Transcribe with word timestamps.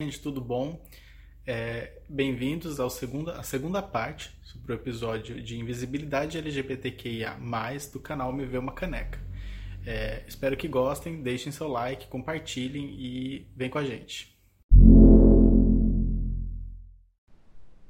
gente, 0.00 0.20
tudo 0.20 0.40
bom? 0.40 0.80
É, 1.44 1.90
Bem-vindos 2.08 2.78
à 2.78 2.88
segunda, 2.88 3.42
segunda 3.42 3.82
parte 3.82 4.30
sobre 4.44 4.72
o 4.72 4.76
episódio 4.76 5.42
de 5.42 5.58
invisibilidade 5.58 6.38
LGBTQIA+, 6.38 7.36
do 7.92 7.98
canal 7.98 8.32
Me 8.32 8.46
Vê 8.46 8.58
Uma 8.58 8.72
Caneca. 8.72 9.18
É, 9.84 10.22
espero 10.24 10.56
que 10.56 10.68
gostem, 10.68 11.20
deixem 11.20 11.50
seu 11.50 11.66
like, 11.66 12.06
compartilhem 12.06 12.94
e 12.96 13.48
vem 13.56 13.68
com 13.68 13.78
a 13.78 13.84
gente. 13.84 14.38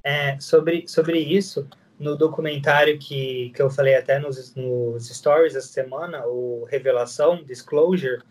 É, 0.02 0.40
sobre, 0.40 0.88
sobre 0.88 1.18
isso, 1.18 1.68
no 2.00 2.16
documentário 2.16 2.98
que, 2.98 3.50
que 3.50 3.60
eu 3.60 3.68
falei 3.68 3.96
até 3.96 4.18
nos, 4.18 4.54
nos 4.54 5.10
stories 5.10 5.54
essa 5.54 5.68
semana, 5.68 6.26
o 6.26 6.64
Revelação, 6.70 7.44
Disclosure, 7.44 8.22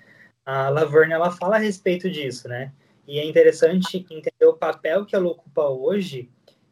a 0.44 0.68
Laverne 0.68 1.14
ela 1.14 1.30
fala 1.30 1.58
a 1.58 1.60
respeito 1.60 2.10
disso, 2.10 2.48
né? 2.48 2.72
E 3.08 3.20
é 3.20 3.26
interessante 3.26 4.06
entender 4.10 4.46
o 4.46 4.54
papel 4.54 5.06
que 5.06 5.16
ela 5.16 5.28
ocupa 5.28 5.64
hoje 5.64 6.30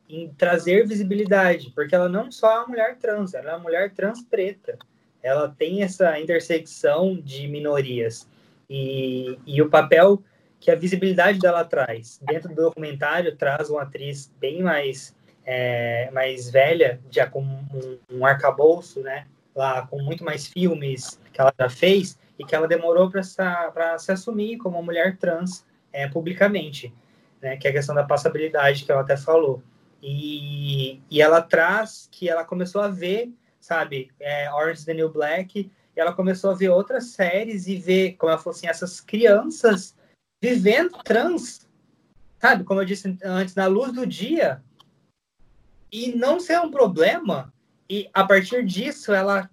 em 0.07 0.29
trazer 0.33 0.85
visibilidade, 0.85 1.71
porque 1.73 1.95
ela 1.95 2.09
não 2.09 2.31
só 2.31 2.51
é 2.51 2.57
uma 2.59 2.67
mulher 2.67 2.97
trans, 2.97 3.33
ela 3.33 3.51
é 3.51 3.53
uma 3.53 3.63
mulher 3.63 3.93
trans 3.93 4.21
preta. 4.23 4.77
Ela 5.23 5.47
tem 5.49 5.81
essa 5.81 6.19
intersecção 6.19 7.15
de 7.15 7.47
minorias. 7.47 8.27
E, 8.69 9.39
e 9.45 9.61
o 9.61 9.69
papel 9.69 10.21
que 10.59 10.69
a 10.69 10.75
visibilidade 10.75 11.39
dela 11.39 11.63
traz. 11.63 12.19
Dentro 12.23 12.49
do 12.49 12.63
documentário, 12.63 13.35
traz 13.35 13.69
uma 13.69 13.83
atriz 13.83 14.31
bem 14.39 14.61
mais, 14.61 15.15
é, 15.45 16.09
mais 16.11 16.49
velha, 16.49 16.99
já 17.09 17.27
com 17.27 17.41
um, 17.41 17.99
um 18.11 18.25
arcabouço, 18.25 19.01
né? 19.01 19.25
Lá 19.55 19.87
com 19.87 20.01
muito 20.01 20.23
mais 20.23 20.47
filmes 20.47 21.19
que 21.31 21.39
ela 21.39 21.53
já 21.57 21.69
fez 21.69 22.19
e 22.37 22.43
que 22.43 22.53
ela 22.53 22.67
demorou 22.67 23.09
para 23.09 23.97
se 23.97 24.11
assumir 24.11 24.57
como 24.57 24.77
uma 24.77 24.83
mulher 24.83 25.17
trans 25.17 25.65
é, 25.95 26.09
publicamente, 26.09 26.93
né, 27.41 27.55
que 27.55 27.65
é 27.65 27.69
a 27.69 27.73
questão 27.73 27.95
da 27.95 28.03
passabilidade 28.03 28.83
que 28.83 28.91
ela 28.91 29.01
até 29.01 29.15
falou. 29.15 29.63
E, 30.03 31.01
e 31.09 31.21
ela 31.21 31.41
traz 31.41 32.09
que 32.11 32.29
ela 32.29 32.43
começou 32.43 32.81
a 32.81 32.89
ver, 32.89 33.31
sabe, 33.61 34.11
é, 34.19 34.51
Orange 34.51 34.79
is 34.79 34.85
the 34.85 34.93
New 34.93 35.09
Black, 35.09 35.71
e 35.95 35.99
ela 35.99 36.13
começou 36.13 36.51
a 36.51 36.53
ver 36.53 36.69
outras 36.69 37.05
séries 37.05 37.65
e 37.65 37.77
ver, 37.77 38.17
como 38.17 38.29
ela 38.29 38.37
falou 38.37 38.55
assim, 38.55 38.67
essas 38.67 38.99
crianças 38.99 39.95
vivendo 40.41 41.01
trans, 41.01 41.65
sabe, 42.39 42.65
como 42.65 42.81
eu 42.81 42.85
disse 42.85 43.17
antes, 43.23 43.55
na 43.55 43.65
luz 43.65 43.93
do 43.93 44.05
dia, 44.05 44.61
e 45.89 46.13
não 46.13 46.41
ser 46.41 46.59
um 46.59 46.69
problema, 46.69 47.53
e 47.89 48.09
a 48.13 48.25
partir 48.25 48.65
disso 48.65 49.13
ela, 49.13 49.49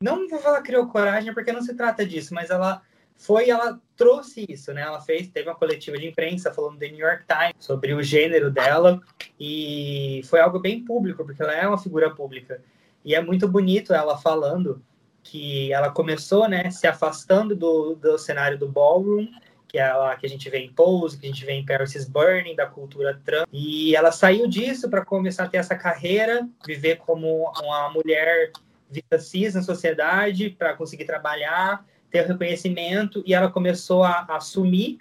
não 0.00 0.26
vou 0.30 0.40
falar 0.40 0.62
criou 0.62 0.88
coragem, 0.88 1.34
porque 1.34 1.52
não 1.52 1.60
se 1.60 1.74
trata 1.74 2.06
disso, 2.06 2.32
mas 2.32 2.48
ela 2.48 2.82
foi 3.14 3.50
ela 3.50 3.80
trouxe 3.96 4.46
isso, 4.48 4.72
né? 4.72 4.82
Ela 4.82 5.00
fez, 5.00 5.28
teve 5.28 5.48
uma 5.48 5.54
coletiva 5.54 5.96
de 5.96 6.06
imprensa 6.06 6.52
falando 6.52 6.78
do 6.78 6.86
New 6.86 6.98
York 6.98 7.24
Times 7.26 7.54
sobre 7.58 7.94
o 7.94 8.02
gênero 8.02 8.50
dela 8.50 9.00
e 9.38 10.20
foi 10.24 10.40
algo 10.40 10.58
bem 10.58 10.84
público, 10.84 11.24
porque 11.24 11.42
ela 11.42 11.54
é 11.54 11.66
uma 11.66 11.78
figura 11.78 12.10
pública. 12.10 12.60
E 13.04 13.14
é 13.14 13.20
muito 13.20 13.46
bonito 13.46 13.92
ela 13.92 14.16
falando 14.16 14.82
que 15.22 15.72
ela 15.72 15.90
começou, 15.90 16.48
né, 16.48 16.70
se 16.70 16.86
afastando 16.86 17.56
do, 17.56 17.94
do 17.94 18.18
cenário 18.18 18.58
do 18.58 18.68
ballroom, 18.68 19.26
que 19.66 19.78
é 19.78 19.92
lá 19.92 20.14
que 20.14 20.26
a 20.26 20.28
gente 20.28 20.48
vê 20.48 20.58
em 20.58 20.72
Pose, 20.72 21.18
que 21.18 21.26
a 21.26 21.28
gente 21.28 21.44
vê 21.44 21.52
em 21.52 21.64
Paris 21.64 21.94
is 21.94 22.08
Burning, 22.08 22.54
da 22.54 22.66
cultura 22.66 23.20
trans. 23.24 23.46
E 23.52 23.96
ela 23.96 24.12
saiu 24.12 24.46
disso 24.46 24.88
para 24.88 25.04
começar 25.04 25.44
a 25.44 25.48
ter 25.48 25.56
essa 25.56 25.74
carreira, 25.74 26.48
viver 26.64 26.96
como 26.98 27.50
uma 27.60 27.90
mulher 27.90 28.52
vista 28.88 29.18
cis 29.18 29.54
na 29.54 29.62
sociedade, 29.62 30.50
para 30.50 30.74
conseguir 30.74 31.04
trabalhar 31.04 31.84
ter 32.14 32.26
reconhecimento 32.26 33.24
e 33.26 33.34
ela 33.34 33.50
começou 33.50 34.04
a, 34.04 34.24
a 34.28 34.36
assumir 34.36 34.98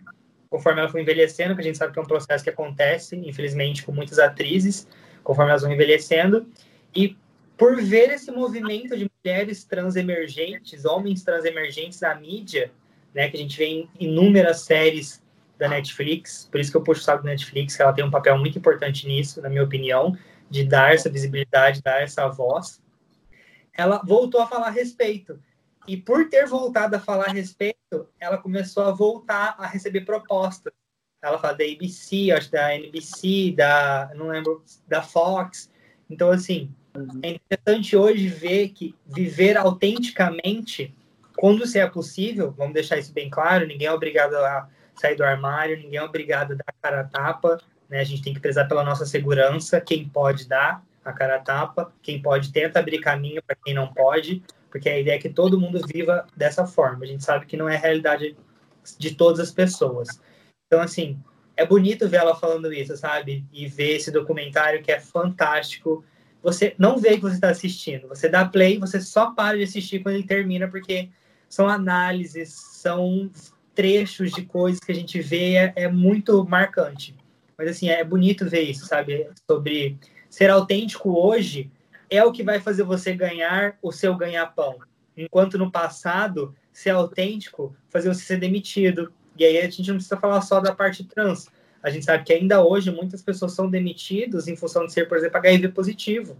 conforme 0.54 0.82
ela 0.82 0.90
foi 0.90 1.02
envelhecendo, 1.02 1.56
que 1.56 1.62
a 1.62 1.64
gente 1.64 1.80
sabe 1.80 1.92
que 1.92 1.98
é 1.98 2.02
um 2.02 2.06
processo 2.06 2.44
que 2.44 2.50
acontece, 2.52 3.16
infelizmente, 3.16 3.84
com 3.84 3.92
muitas 3.92 4.20
atrizes, 4.20 4.88
conforme 5.24 5.50
elas 5.50 5.64
vão 5.64 5.72
envelhecendo, 5.72 6.46
e 6.96 7.18
por 7.58 7.82
ver 7.82 8.12
esse 8.12 8.30
movimento 8.32 8.96
de 8.96 9.10
mulheres 9.18 9.64
trans 9.64 9.96
emergentes, 9.96 10.86
homens 10.86 11.24
trans 11.24 11.44
emergentes 11.44 12.00
na 12.02 12.14
mídia, 12.14 12.72
né, 13.16 13.30
que 13.30 13.36
a 13.36 13.40
gente 13.40 13.58
vê 13.58 13.66
em 13.66 13.90
inúmeras 14.00 14.62
séries 14.62 15.24
da 15.58 15.68
Netflix, 15.68 16.48
por 16.52 16.60
isso 16.60 16.70
que 16.70 16.78
eu 16.78 16.84
puxo 16.84 17.02
o 17.02 17.04
saco 17.04 17.24
da 17.24 17.32
Netflix, 17.32 17.76
que 17.76 17.82
ela 17.82 17.94
tem 17.94 18.06
um 18.06 18.12
papel 18.12 18.38
muito 18.38 18.56
importante 18.56 19.08
nisso, 19.08 19.42
na 19.42 19.50
minha 19.50 19.64
opinião, 19.64 20.16
de 20.52 20.64
dar 20.64 20.94
essa 20.94 21.10
visibilidade, 21.10 21.82
dar 21.82 22.00
essa 22.04 22.28
voz, 22.28 22.80
ela 23.76 24.04
voltou 24.06 24.40
a 24.40 24.46
falar 24.46 24.68
a 24.68 24.72
respeito. 24.72 25.40
E 25.88 25.98
por 25.98 26.30
ter 26.30 26.48
voltado 26.48 26.96
a 26.96 27.00
falar 27.00 27.26
a 27.26 27.34
respeito, 27.34 28.08
ela 28.20 28.38
começou 28.38 28.84
a 28.84 28.92
voltar 28.92 29.56
a 29.58 29.68
receber 29.68 30.02
propostas. 30.02 30.74
Ela 31.22 31.40
fala 31.40 31.54
da 31.54 31.64
ABC, 31.64 32.32
acho 32.32 32.52
da 32.52 32.76
NBC, 32.76 33.54
da, 33.56 34.12
não 34.16 34.28
lembro, 34.28 34.64
da 34.88 35.02
Fox. 35.02 35.70
Então, 36.10 36.32
assim, 36.32 36.74
uhum. 36.96 37.20
é 37.24 37.30
interessante 37.30 37.96
hoje 37.96 38.28
ver 38.28 38.70
que 38.70 38.96
viver 39.06 39.58
autenticamente, 39.58 40.94
quando 41.38 41.66
se 41.66 41.80
é 41.80 41.88
possível, 41.88 42.52
vamos 42.52 42.74
deixar 42.74 42.98
isso 42.98 43.14
bem 43.14 43.30
claro, 43.30 43.66
ninguém 43.66 43.88
é 43.88 43.92
obrigado 43.92 44.36
a 44.36 44.68
sair 44.96 45.16
do 45.16 45.24
armário, 45.24 45.78
ninguém 45.78 46.00
é 46.00 46.04
obrigado 46.04 46.54
a 46.54 46.56
dar 46.56 46.74
cara 46.82 47.02
a 47.02 47.04
tapa, 47.06 47.58
né? 47.90 48.00
A 48.00 48.04
gente 48.04 48.22
tem 48.22 48.34
que 48.34 48.40
prezar 48.40 48.68
pela 48.68 48.84
nossa 48.84 49.06
segurança, 49.06 49.80
quem 49.80 50.08
pode 50.08 50.48
dar 50.48 50.84
a 51.04 51.12
cara 51.12 51.36
a 51.36 51.40
tapa, 51.40 51.94
quem 52.02 52.22
pode 52.22 52.52
tenta 52.52 52.80
abrir 52.80 53.00
caminho 53.00 53.42
para 53.44 53.56
quem 53.56 53.74
não 53.74 53.94
pode, 53.94 54.44
porque 54.74 54.90
a 54.90 55.00
ideia 55.00 55.18
é 55.18 55.20
que 55.20 55.30
todo 55.30 55.60
mundo 55.60 55.80
viva 55.86 56.26
dessa 56.36 56.66
forma. 56.66 57.04
A 57.04 57.08
gente 57.08 57.24
sabe 57.24 57.46
que 57.46 57.56
não 57.56 57.70
é 57.70 57.76
a 57.76 57.80
realidade 57.80 58.36
de 58.98 59.14
todas 59.14 59.40
as 59.40 59.52
pessoas. 59.52 60.20
Então, 60.66 60.82
assim, 60.82 61.20
é 61.56 61.64
bonito 61.64 62.10
ver 62.10 62.18
ela 62.18 62.36
falando 62.36 62.74
isso, 62.74 62.98
sabe? 62.98 63.46
E 63.54 63.68
ver 63.68 63.98
esse 63.98 64.10
documentário 64.10 64.82
que 64.82 64.92
é 64.92 65.00
fantástico. 65.00 66.04
Você 66.42 66.74
não 66.80 66.98
vê 66.98 67.18
que 67.18 67.22
você 67.22 67.36
está 67.36 67.50
assistindo, 67.50 68.08
você 68.08 68.28
dá 68.28 68.46
play, 68.46 68.80
você 68.80 69.00
só 69.00 69.30
para 69.30 69.58
de 69.58 69.64
assistir 69.64 70.02
quando 70.02 70.16
ele 70.16 70.26
termina, 70.26 70.68
porque 70.68 71.10
são 71.48 71.70
análises, 71.70 72.50
são 72.52 73.30
trechos 73.76 74.32
de 74.32 74.42
coisas 74.42 74.80
que 74.80 74.92
a 74.92 74.96
gente 74.96 75.22
vê, 75.22 75.54
é, 75.54 75.74
é 75.76 75.88
muito 75.88 76.44
marcante. 76.46 77.16
Mas, 77.56 77.70
assim, 77.70 77.90
é 77.90 78.04
bonito 78.04 78.50
ver 78.50 78.64
isso, 78.64 78.88
sabe? 78.88 79.30
Sobre 79.48 80.00
ser 80.32 80.50
autêntico 80.50 81.12
hoje 81.12 81.70
é 82.16 82.24
o 82.24 82.32
que 82.32 82.44
vai 82.44 82.60
fazer 82.60 82.84
você 82.84 83.14
ganhar 83.14 83.78
o 83.82 83.92
seu 83.92 84.16
ganha-pão. 84.16 84.78
Enquanto 85.18 85.58
no 85.58 85.72
passado, 85.72 86.56
ser 86.72 86.92
autêntico 86.92 87.76
fazia 87.90 88.14
você 88.14 88.22
ser 88.22 88.38
demitido. 88.38 89.12
E 89.38 89.44
aí 89.44 89.58
a 89.58 89.64
gente 89.64 89.88
não 89.88 89.96
precisa 89.96 90.18
falar 90.18 90.42
só 90.42 90.60
da 90.60 90.74
parte 90.74 91.04
trans. 91.04 91.50
A 91.82 91.90
gente 91.90 92.06
sabe 92.06 92.24
que 92.24 92.34
ainda 92.34 92.64
hoje 92.64 92.92
muitas 92.92 93.22
pessoas 93.22 93.54
são 93.54 93.70
demitidas 93.70 94.48
em 94.48 94.56
função 94.56 94.86
de 94.86 94.94
ser, 94.94 95.08
por 95.08 95.18
exemplo, 95.18 95.38
HIV 95.38 95.70
positivo. 95.70 96.38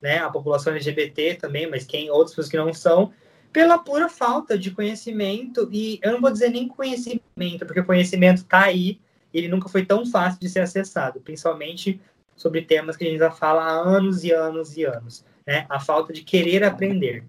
Né? 0.00 0.18
A 0.18 0.30
população 0.30 0.72
LGBT 0.72 1.34
também, 1.34 1.68
mas 1.68 1.84
quem 1.84 2.10
outras 2.10 2.30
pessoas 2.30 2.48
que 2.48 2.56
não 2.56 2.72
são, 2.72 3.12
pela 3.52 3.78
pura 3.78 4.08
falta 4.08 4.56
de 4.56 4.70
conhecimento. 4.70 5.68
E 5.72 5.98
eu 6.02 6.12
não 6.12 6.20
vou 6.20 6.30
dizer 6.30 6.50
nem 6.50 6.68
conhecimento, 6.68 7.66
porque 7.66 7.80
o 7.80 7.84
conhecimento 7.84 8.38
está 8.38 8.64
aí, 8.64 9.00
ele 9.34 9.48
nunca 9.48 9.68
foi 9.68 9.84
tão 9.84 10.06
fácil 10.06 10.40
de 10.40 10.48
ser 10.48 10.60
acessado, 10.60 11.20
principalmente 11.20 12.00
sobre 12.40 12.62
temas 12.62 12.96
que 12.96 13.04
a 13.04 13.06
gente 13.06 13.18
já 13.18 13.30
fala 13.30 13.62
há 13.62 13.70
anos 13.70 14.24
e 14.24 14.32
anos 14.32 14.74
e 14.74 14.82
anos, 14.82 15.22
né? 15.46 15.66
A 15.68 15.78
falta 15.78 16.10
de 16.10 16.22
querer 16.22 16.64
aprender. 16.64 17.22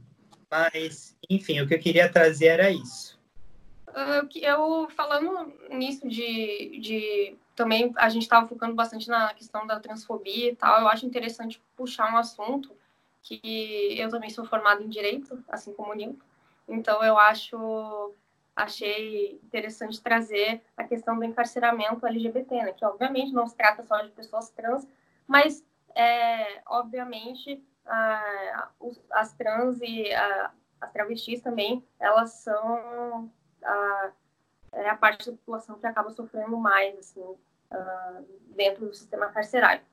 Mas, 0.50 1.18
enfim, 1.30 1.60
o 1.60 1.68
que 1.68 1.76
eu 1.76 1.80
queria 1.80 2.10
trazer 2.10 2.46
era 2.46 2.72
isso. 2.72 3.20
Eu, 4.36 4.88
falando 4.96 5.54
nisso 5.70 6.08
de, 6.08 6.80
de 6.80 7.36
também 7.58 7.92
a 7.98 8.08
gente 8.08 8.22
estava 8.22 8.48
focando 8.48 8.74
bastante 8.74 9.10
na 9.10 9.34
questão 9.34 9.68
da 9.68 9.82
transfobia 9.82 10.52
e 10.52 10.56
tal, 10.56 10.80
eu 10.80 10.88
acho 10.88 11.06
interessante 11.06 11.62
puxar 11.76 12.14
um 12.14 12.18
assunto 12.18 12.74
que 13.22 13.94
eu 13.98 14.08
também 14.08 14.30
sou 14.30 14.46
formada 14.46 14.82
em 14.82 14.88
direito, 14.88 15.44
assim 15.50 15.74
como 15.74 15.92
o 15.92 15.94
Nilton. 15.94 16.24
Então 16.70 17.04
eu 17.04 17.18
acho 17.18 18.16
achei 18.56 19.40
interessante 19.44 20.02
trazer 20.02 20.62
a 20.78 20.86
questão 20.86 21.18
do 21.18 21.26
encarceramento 21.26 22.06
LGBT, 22.06 22.56
né? 22.64 22.72
Que 22.72 22.86
obviamente 22.86 23.34
não 23.34 23.46
se 23.46 23.56
trata 23.58 23.84
só 23.84 24.02
de 24.02 24.12
pessoas 24.12 24.50
trans, 24.52 24.88
mas, 25.32 25.66
é, 25.96 26.62
obviamente, 26.68 27.64
a, 27.86 28.70
as 29.12 29.34
trans 29.34 29.80
e 29.82 30.14
a, 30.14 30.52
as 30.82 30.92
travestis 30.92 31.42
também, 31.42 31.88
elas 31.98 32.32
são 32.32 33.32
a, 33.64 34.12
é 34.74 34.90
a 34.90 34.98
parte 34.98 35.32
da 35.32 35.38
população 35.38 35.80
que 35.80 35.88
acaba 35.88 36.10
sofrendo 36.10 36.58
mais, 36.58 37.00
assim, 37.00 37.22
uh, 37.22 38.26
dentro 38.50 38.88
do 38.88 38.94
sistema 38.94 39.28
carcerário. 39.28 39.84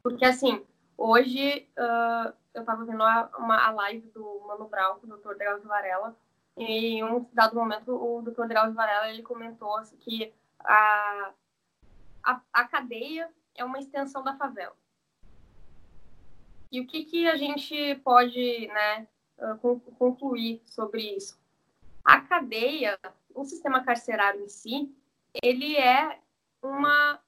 Porque, 0.00 0.24
assim, 0.24 0.64
hoje 0.96 1.68
uh, 1.76 2.32
eu 2.54 2.60
estava 2.60 2.84
vendo 2.84 3.02
uma, 3.36 3.66
a 3.66 3.70
live 3.72 4.08
do 4.10 4.44
Mano 4.46 4.68
Brown 4.68 5.00
com 5.00 5.08
o 5.08 5.16
Dr. 5.16 5.34
Drauzio 5.34 5.68
Varela, 5.68 6.16
e 6.56 6.98
em 6.98 7.04
um 7.04 7.26
dado 7.32 7.56
momento 7.56 7.92
o 7.92 8.22
Dr. 8.22 8.46
Drauzio 8.46 8.74
Varela 8.74 9.08
ele 9.08 9.22
comentou 9.22 9.76
assim, 9.76 9.96
que 9.96 10.32
a, 10.60 11.32
a, 12.22 12.40
a 12.52 12.68
cadeia 12.68 13.28
é 13.54 13.64
uma 13.64 13.78
extensão 13.78 14.22
da 14.22 14.36
favela. 14.36 14.76
E 16.70 16.80
o 16.80 16.86
que, 16.86 17.04
que 17.04 17.28
a 17.28 17.36
gente 17.36 17.94
pode 17.96 18.66
né, 18.68 19.06
ah, 19.38 19.58
concluir 19.98 20.62
sobre 20.64 21.16
isso? 21.16 21.38
A 22.04 22.20
cadeia, 22.20 22.98
o 23.34 23.44
sistema 23.44 23.84
carcerário 23.84 24.42
em 24.42 24.48
si, 24.48 24.90
ele 25.42 25.76
é 25.76 26.18
uma 26.62 27.20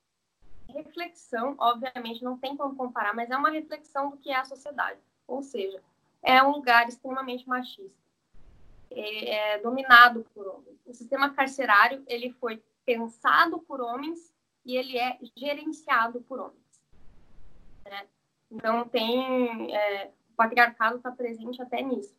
reflexão, 0.68 1.54
obviamente 1.58 2.24
não 2.24 2.38
tem 2.38 2.56
como 2.56 2.74
comparar, 2.74 3.14
mas 3.14 3.30
é 3.30 3.36
uma 3.36 3.50
reflexão 3.50 4.10
do 4.10 4.16
que 4.16 4.30
é 4.30 4.36
a 4.36 4.44
sociedade. 4.44 4.98
Ou 5.26 5.42
seja, 5.42 5.82
é 6.22 6.42
um 6.42 6.50
lugar 6.50 6.88
extremamente 6.88 7.48
machista, 7.48 8.02
é, 8.90 9.54
é 9.54 9.58
dominado 9.58 10.26
por 10.34 10.46
homens. 10.46 10.80
O 10.86 10.92
sistema 10.92 11.30
carcerário 11.30 12.02
ele 12.06 12.32
foi 12.32 12.62
pensado 12.84 13.58
por 13.60 13.80
homens 13.80 14.33
e 14.64 14.76
ele 14.76 14.98
é 14.98 15.18
gerenciado 15.36 16.20
por 16.22 16.40
homens. 16.40 16.82
Né? 17.84 18.06
Então 18.50 18.88
tem 18.88 19.74
é, 19.74 20.10
o 20.34 20.36
patriarcado 20.36 20.96
está 20.96 21.10
presente 21.10 21.62
até 21.62 21.82
nisso. 21.82 22.14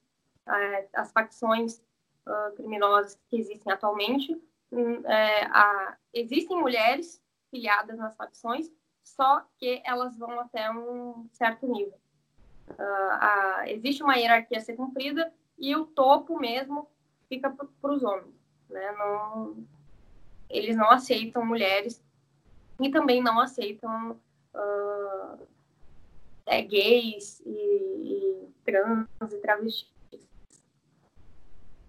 É, 0.47 0.87
as 0.93 1.11
facções 1.11 1.83
uh, 2.25 2.55
criminosas 2.55 3.19
que 3.29 3.37
existem 3.37 3.73
atualmente, 3.73 4.33
hum, 4.71 5.01
é, 5.05 5.45
a, 5.45 5.97
existem 6.13 6.57
mulheres 6.57 7.21
filiadas 7.49 7.97
nas 7.97 8.15
facções, 8.15 8.71
só 9.03 9.43
que 9.57 9.81
elas 9.83 10.17
vão 10.17 10.39
até 10.39 10.69
um 10.71 11.27
certo 11.31 11.67
nível. 11.67 11.99
Uh, 12.69 13.11
a, 13.19 13.63
existe 13.67 14.03
uma 14.03 14.15
hierarquia 14.15 14.59
a 14.59 14.61
ser 14.61 14.75
cumprida 14.75 15.33
e 15.57 15.75
o 15.75 15.85
topo 15.85 16.39
mesmo 16.39 16.87
fica 17.27 17.49
para 17.49 17.91
os 17.91 18.03
homens. 18.03 18.35
Né? 18.69 18.91
Não, 18.93 19.65
eles 20.49 20.75
não 20.75 20.89
aceitam 20.89 21.45
mulheres 21.45 22.04
e 22.79 22.89
também 22.89 23.21
não 23.21 23.39
aceitam 23.39 24.19
uh, 24.53 25.47
é, 26.45 26.61
gays 26.61 27.41
e, 27.45 27.49
e, 27.49 28.49
trans 28.65 29.07
e 29.31 29.37
travestis. 29.37 29.89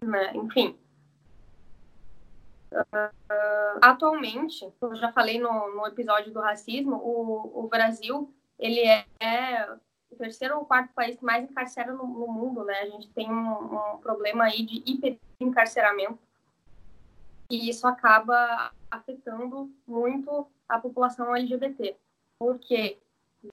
Né? 0.01 0.33
Enfim. 0.35 0.79
Uh, 2.73 3.79
atualmente, 3.81 4.71
eu 4.81 4.95
já 4.97 5.13
falei 5.13 5.41
no, 5.41 5.75
no 5.75 5.87
episódio 5.87 6.33
do 6.33 6.41
racismo, 6.41 6.97
o, 6.97 7.65
o 7.65 7.69
Brasil 7.69 8.33
ele 8.59 8.81
é, 8.81 9.05
é 9.21 9.77
o 10.11 10.17
terceiro 10.17 10.59
ou 10.59 10.65
quarto 10.65 10.93
país 10.95 11.17
que 11.17 11.25
mais 11.25 11.49
encarcera 11.49 11.93
no, 11.93 12.07
no 12.07 12.27
mundo, 12.29 12.65
né? 12.65 12.75
A 12.81 12.87
gente 12.87 13.09
tem 13.11 13.31
um, 13.31 13.95
um 13.95 13.99
problema 13.99 14.45
aí 14.45 14.65
de 14.65 14.83
hiperencarceramento 14.87 16.19
e 17.51 17.69
isso 17.69 17.87
acaba 17.87 18.73
afetando 18.91 19.71
muito 19.87 20.47
a 20.69 20.79
população 20.79 21.35
LGBT, 21.35 21.97
porque, 22.39 22.99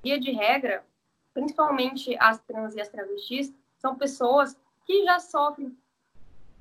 via 0.02 0.20
de 0.20 0.32
regra, 0.32 0.86
principalmente 1.34 2.16
as 2.20 2.40
trans 2.40 2.76
e 2.76 2.82
as 2.82 2.90
travestis, 2.90 3.54
são 3.78 3.96
pessoas 3.96 4.58
que 4.86 5.04
já 5.04 5.20
sofrem 5.20 5.76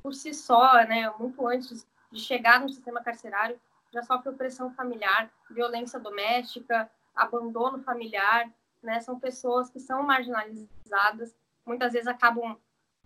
por 0.02 0.14
si 0.14 0.34
só, 0.34 0.74
né, 0.84 1.10
muito 1.18 1.46
antes 1.46 1.86
de 2.10 2.20
chegar 2.20 2.60
no 2.60 2.68
sistema 2.68 3.02
carcerário, 3.02 3.58
já 3.92 4.02
sofrem 4.02 4.34
opressão 4.34 4.72
familiar, 4.74 5.30
violência 5.50 6.00
doméstica, 6.00 6.90
abandono 7.14 7.82
familiar, 7.82 8.50
né, 8.82 9.00
são 9.00 9.18
pessoas 9.18 9.70
que 9.70 9.78
são 9.78 10.02
marginalizadas, 10.02 11.34
muitas 11.64 11.92
vezes 11.92 12.08
acabam 12.08 12.58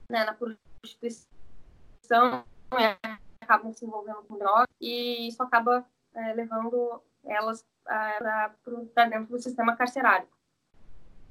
né, 0.08 0.24
na 0.24 0.34
prostituição, 0.34 1.26
né, 2.72 2.96
acabam 3.46 3.72
se 3.72 3.84
envolvendo 3.84 4.22
com 4.24 4.36
drogas, 4.36 4.66
e 4.80 5.28
isso 5.28 5.42
acaba 5.42 5.86
é, 6.14 6.32
levando 6.34 7.00
elas 7.24 7.64
é, 7.88 8.18
para 8.18 9.04
dentro 9.06 9.26
do 9.26 9.38
sistema 9.38 9.76
carcerário. 9.76 10.28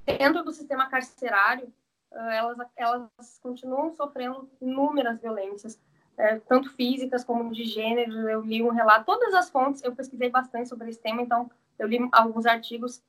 Dentro 0.06 0.44
do 0.44 0.52
sistema 0.52 0.88
carcerário, 0.88 1.72
é, 2.12 2.38
elas, 2.38 2.58
elas 2.76 3.40
continuam 3.42 3.94
sofrendo 3.94 4.50
inúmeras 4.62 5.20
violências, 5.20 5.80
é, 6.18 6.40
tanto 6.40 6.70
físicas 6.76 7.24
como 7.24 7.52
de 7.52 7.66
gênero. 7.66 8.30
Eu 8.30 8.42
li 8.42 8.64
um 8.64 8.70
relato, 8.70 9.06
todas 9.06 9.34
as 9.34 9.50
fontes, 9.50 9.84
eu 9.84 9.96
pesquisei 9.96 10.30
bastante 10.30 10.70
sobre 10.70 10.90
esse 10.90 11.00
tema, 11.00 11.22
então 11.22 11.50
eu 11.78 11.88
li 11.88 12.00
alguns 12.12 12.46
artigos, 12.46 13.04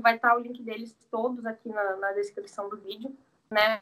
vai 0.00 0.16
estar 0.16 0.36
o 0.36 0.40
link 0.40 0.62
deles 0.62 0.94
todos 1.10 1.46
aqui 1.46 1.68
na, 1.68 1.96
na 1.96 2.12
descrição 2.12 2.68
do 2.68 2.76
vídeo, 2.76 3.16
né? 3.50 3.80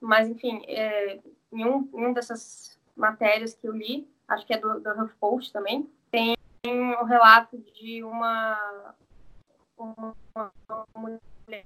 Mas, 0.00 0.28
enfim, 0.28 0.62
é, 0.66 1.20
em, 1.52 1.66
um, 1.66 1.88
em 1.92 2.06
um 2.06 2.12
dessas 2.12 2.79
matérias 3.00 3.54
que 3.54 3.66
eu 3.66 3.72
li, 3.72 4.08
acho 4.28 4.46
que 4.46 4.54
é 4.54 4.58
do, 4.58 4.78
do 4.78 4.90
HuffPost 4.90 5.52
também, 5.52 5.90
tem 6.10 6.36
um 6.66 7.04
relato 7.04 7.58
de 7.58 8.04
uma, 8.04 8.94
uma, 9.76 10.14
uma 10.34 10.86
mulher 10.96 11.64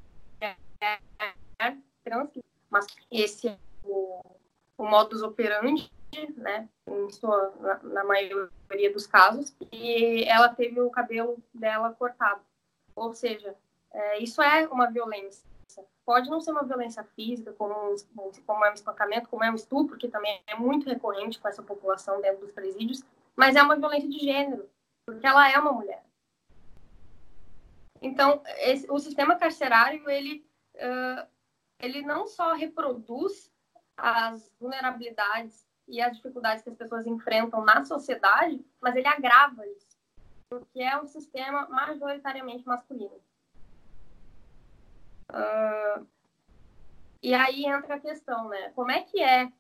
trans, 2.04 2.30
mas 2.70 2.86
esse 3.10 3.48
é 3.48 3.58
o, 3.82 4.22
o 4.78 4.84
modus 4.84 5.22
operandi, 5.22 5.90
né, 6.36 6.68
em 6.86 7.10
sua, 7.10 7.52
na, 7.60 7.82
na 7.82 8.04
maioria 8.04 8.92
dos 8.92 9.06
casos, 9.06 9.54
e 9.72 10.24
ela 10.24 10.48
teve 10.48 10.80
o 10.80 10.90
cabelo 10.90 11.38
dela 11.52 11.92
cortado. 11.92 12.40
Ou 12.94 13.12
seja, 13.12 13.56
é, 13.92 14.18
isso 14.22 14.40
é 14.40 14.68
uma 14.68 14.90
violência. 14.90 15.44
Pode 16.04 16.28
não 16.28 16.40
ser 16.40 16.50
uma 16.50 16.64
violência 16.64 17.02
física, 17.02 17.52
como, 17.52 17.74
um, 17.74 17.96
como 18.46 18.64
é 18.64 18.70
um 18.70 18.74
espancamento, 18.74 19.28
como 19.28 19.42
é 19.42 19.50
um 19.50 19.54
estupro, 19.54 19.96
que 19.96 20.08
também 20.08 20.42
é 20.46 20.54
muito 20.54 20.88
recorrente 20.88 21.38
com 21.38 21.48
essa 21.48 21.62
população 21.62 22.20
dentro 22.20 22.40
dos 22.40 22.52
presídios, 22.52 23.02
mas 23.34 23.56
é 23.56 23.62
uma 23.62 23.76
violência 23.76 24.08
de 24.08 24.18
gênero, 24.18 24.68
porque 25.06 25.26
ela 25.26 25.50
é 25.50 25.58
uma 25.58 25.72
mulher. 25.72 26.04
Então, 28.02 28.42
esse, 28.58 28.90
o 28.90 28.98
sistema 28.98 29.36
carcerário, 29.36 30.08
ele, 30.10 30.46
uh, 30.74 31.26
ele 31.78 32.02
não 32.02 32.26
só 32.26 32.52
reproduz 32.52 33.50
as 33.96 34.52
vulnerabilidades 34.60 35.66
e 35.88 36.02
as 36.02 36.16
dificuldades 36.16 36.62
que 36.62 36.70
as 36.70 36.76
pessoas 36.76 37.06
enfrentam 37.06 37.64
na 37.64 37.84
sociedade, 37.84 38.62
mas 38.80 38.94
ele 38.94 39.08
agrava 39.08 39.66
isso, 39.68 39.96
porque 40.50 40.82
é 40.82 41.00
um 41.00 41.06
sistema 41.06 41.66
majoritariamente 41.68 42.66
masculino. 42.66 43.20
Uh, 45.34 46.06
e 47.20 47.34
aí 47.34 47.66
entra 47.66 47.96
a 47.96 48.00
questão, 48.00 48.48
né? 48.48 48.70
Como 48.74 48.90
é 48.90 49.00
que 49.00 49.20
é 49.20 49.50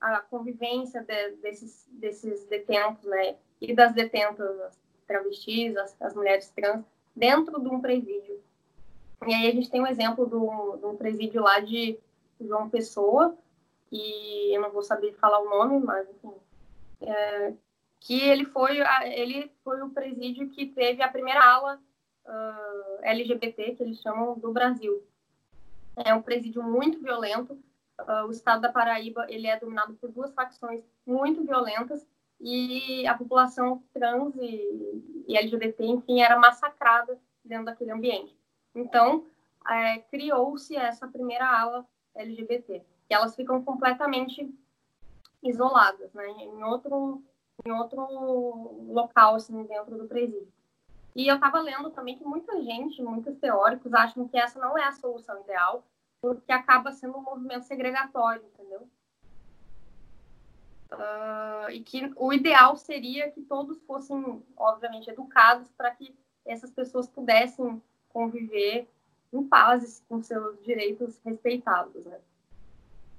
a 0.00 0.20
convivência 0.20 1.02
de, 1.02 1.30
desses, 1.36 1.88
desses 1.90 2.46
detentos, 2.46 3.04
né? 3.04 3.36
E 3.60 3.74
das 3.74 3.92
detentas 3.92 4.60
as 4.60 4.78
travestis, 5.06 5.76
as, 5.76 6.00
as, 6.00 6.14
mulheres 6.14 6.48
trans, 6.50 6.84
dentro 7.14 7.60
de 7.60 7.68
um 7.68 7.80
presídio. 7.80 8.40
E 9.26 9.34
aí 9.34 9.48
a 9.48 9.52
gente 9.52 9.70
tem 9.70 9.80
um 9.80 9.86
exemplo 9.86 10.26
do, 10.26 10.76
de 10.76 10.86
um 10.86 10.96
presídio 10.96 11.42
lá 11.42 11.58
de 11.58 11.98
João 12.40 12.68
Pessoa, 12.68 13.36
e 13.90 14.54
eu 14.54 14.60
não 14.60 14.70
vou 14.70 14.82
saber 14.82 15.14
falar 15.14 15.40
o 15.40 15.48
nome, 15.48 15.80
mas 15.80 16.06
enfim, 16.10 16.34
é, 17.00 17.52
que 18.00 18.20
ele 18.20 18.44
foi, 18.44 18.78
ele 19.14 19.50
foi 19.64 19.80
o 19.80 19.90
presídio 19.90 20.50
que 20.50 20.66
teve 20.66 21.02
a 21.02 21.08
primeira 21.08 21.42
ala 21.42 21.80
uh, 22.26 22.98
LGBT, 23.02 23.74
que 23.74 23.82
eles 23.82 24.00
chamam 24.00 24.38
do 24.38 24.52
Brasil. 24.52 25.02
É 25.96 26.14
um 26.14 26.22
presídio 26.22 26.62
muito 26.62 27.00
violento. 27.00 27.58
Uh, 28.00 28.26
o 28.26 28.30
estado 28.30 28.60
da 28.60 28.72
Paraíba 28.72 29.26
ele 29.28 29.46
é 29.46 29.58
dominado 29.58 29.94
por 29.94 30.10
duas 30.10 30.32
facções 30.34 30.84
muito 31.06 31.42
violentas 31.42 32.06
e 32.38 33.06
a 33.06 33.16
população 33.16 33.82
trans 33.92 34.34
e, 34.36 35.24
e 35.26 35.36
LGBT, 35.36 35.84
enfim, 35.86 36.20
era 36.20 36.38
massacrada 36.38 37.18
dentro 37.44 37.64
daquele 37.64 37.92
ambiente. 37.92 38.36
Então, 38.74 39.26
é, 39.68 39.98
criou-se 39.98 40.76
essa 40.76 41.08
primeira 41.08 41.46
ala 41.46 41.86
LGBT, 42.14 42.82
e 43.08 43.14
elas 43.14 43.34
ficam 43.34 43.62
completamente 43.62 44.52
isoladas, 45.42 46.12
né, 46.12 46.26
em 46.28 46.64
outro, 46.64 47.22
em 47.64 47.72
outro 47.72 48.02
local, 48.88 49.36
assim, 49.36 49.62
dentro 49.64 49.96
do 49.96 50.06
presídio. 50.06 50.52
E 51.16 51.26
eu 51.26 51.36
estava 51.36 51.58
lendo 51.60 51.88
também 51.90 52.18
que 52.18 52.24
muita 52.24 52.62
gente, 52.62 53.02
muitos 53.02 53.38
teóricos, 53.38 53.94
acham 53.94 54.28
que 54.28 54.36
essa 54.36 54.60
não 54.60 54.76
é 54.76 54.84
a 54.84 54.92
solução 54.92 55.40
ideal, 55.40 55.82
porque 56.20 56.52
acaba 56.52 56.92
sendo 56.92 57.16
um 57.16 57.22
movimento 57.22 57.64
segregatório, 57.64 58.44
entendeu? 58.44 58.86
Uh, 60.92 61.70
e 61.70 61.80
que 61.80 62.12
o 62.16 62.34
ideal 62.34 62.76
seria 62.76 63.30
que 63.30 63.40
todos 63.40 63.80
fossem, 63.84 64.42
obviamente, 64.58 65.08
educados 65.08 65.72
para 65.72 65.90
que 65.90 66.14
essas 66.44 66.70
pessoas 66.70 67.08
pudessem 67.08 67.82
conviver 68.10 68.86
em 69.32 69.42
paz 69.42 70.04
com 70.10 70.22
seus 70.22 70.62
direitos 70.64 71.18
respeitados, 71.24 72.04
né? 72.04 72.20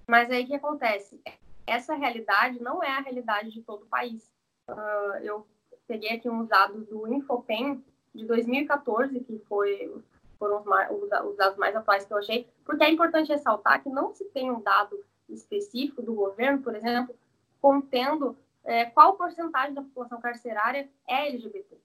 Mas 0.07 0.29
aí 0.29 0.43
o 0.43 0.47
que 0.47 0.53
acontece? 0.53 1.19
Essa 1.65 1.95
realidade 1.95 2.61
não 2.61 2.83
é 2.83 2.91
a 2.91 3.01
realidade 3.01 3.49
de 3.49 3.63
todo 3.63 3.85
o 3.85 3.87
país. 3.87 4.31
Uh, 4.69 5.17
eu 5.23 5.47
peguei 5.87 6.11
aqui 6.11 6.29
uns 6.29 6.47
dados 6.47 6.85
do 6.87 7.11
Infopen 7.11 7.83
de 8.13 8.25
2014, 8.25 9.19
que 9.21 9.39
foi, 9.47 9.93
foram 10.37 10.59
os, 10.59 10.65
mais, 10.65 10.91
os, 10.91 11.37
dados 11.37 11.57
mais 11.57 11.75
atuais 11.75 12.05
que 12.05 12.13
eu 12.13 12.17
achei, 12.17 12.47
porque 12.65 12.83
é 12.83 12.91
importante 12.91 13.31
ressaltar 13.31 13.81
que 13.81 13.89
não 13.89 14.13
se 14.13 14.25
tem 14.25 14.51
um 14.51 14.61
dado 14.61 15.03
específico 15.29 16.01
do 16.01 16.13
governo, 16.13 16.61
por 16.61 16.75
exemplo, 16.75 17.15
contendo 17.61 18.37
é, 18.63 18.85
qual 18.85 19.15
porcentagem 19.15 19.73
da 19.73 19.81
população 19.81 20.19
carcerária 20.19 20.89
é 21.07 21.27
LGBT. 21.27 21.77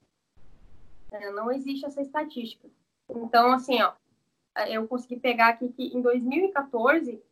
É, 1.12 1.30
não 1.30 1.50
existe 1.50 1.84
essa 1.84 2.00
estatística. 2.00 2.68
Então, 3.08 3.52
assim, 3.52 3.80
ó, 3.82 3.92
eu 4.68 4.86
consegui 4.88 5.18
pegar 5.18 5.48
aqui 5.48 5.68
que 5.68 5.96
em 5.96 6.00
2014, 6.00 7.22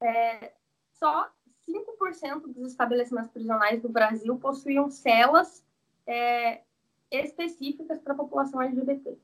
é, 0.00 0.52
só 0.92 1.30
5% 1.68 2.52
dos 2.52 2.72
estabelecimentos 2.72 3.30
prisionais 3.30 3.80
do 3.80 3.88
Brasil 3.88 4.36
possuíam 4.38 4.90
celas 4.90 5.64
é, 6.06 6.62
específicas 7.10 7.98
para 8.00 8.12
a 8.12 8.16
população 8.16 8.60
LGBT. 8.60 9.18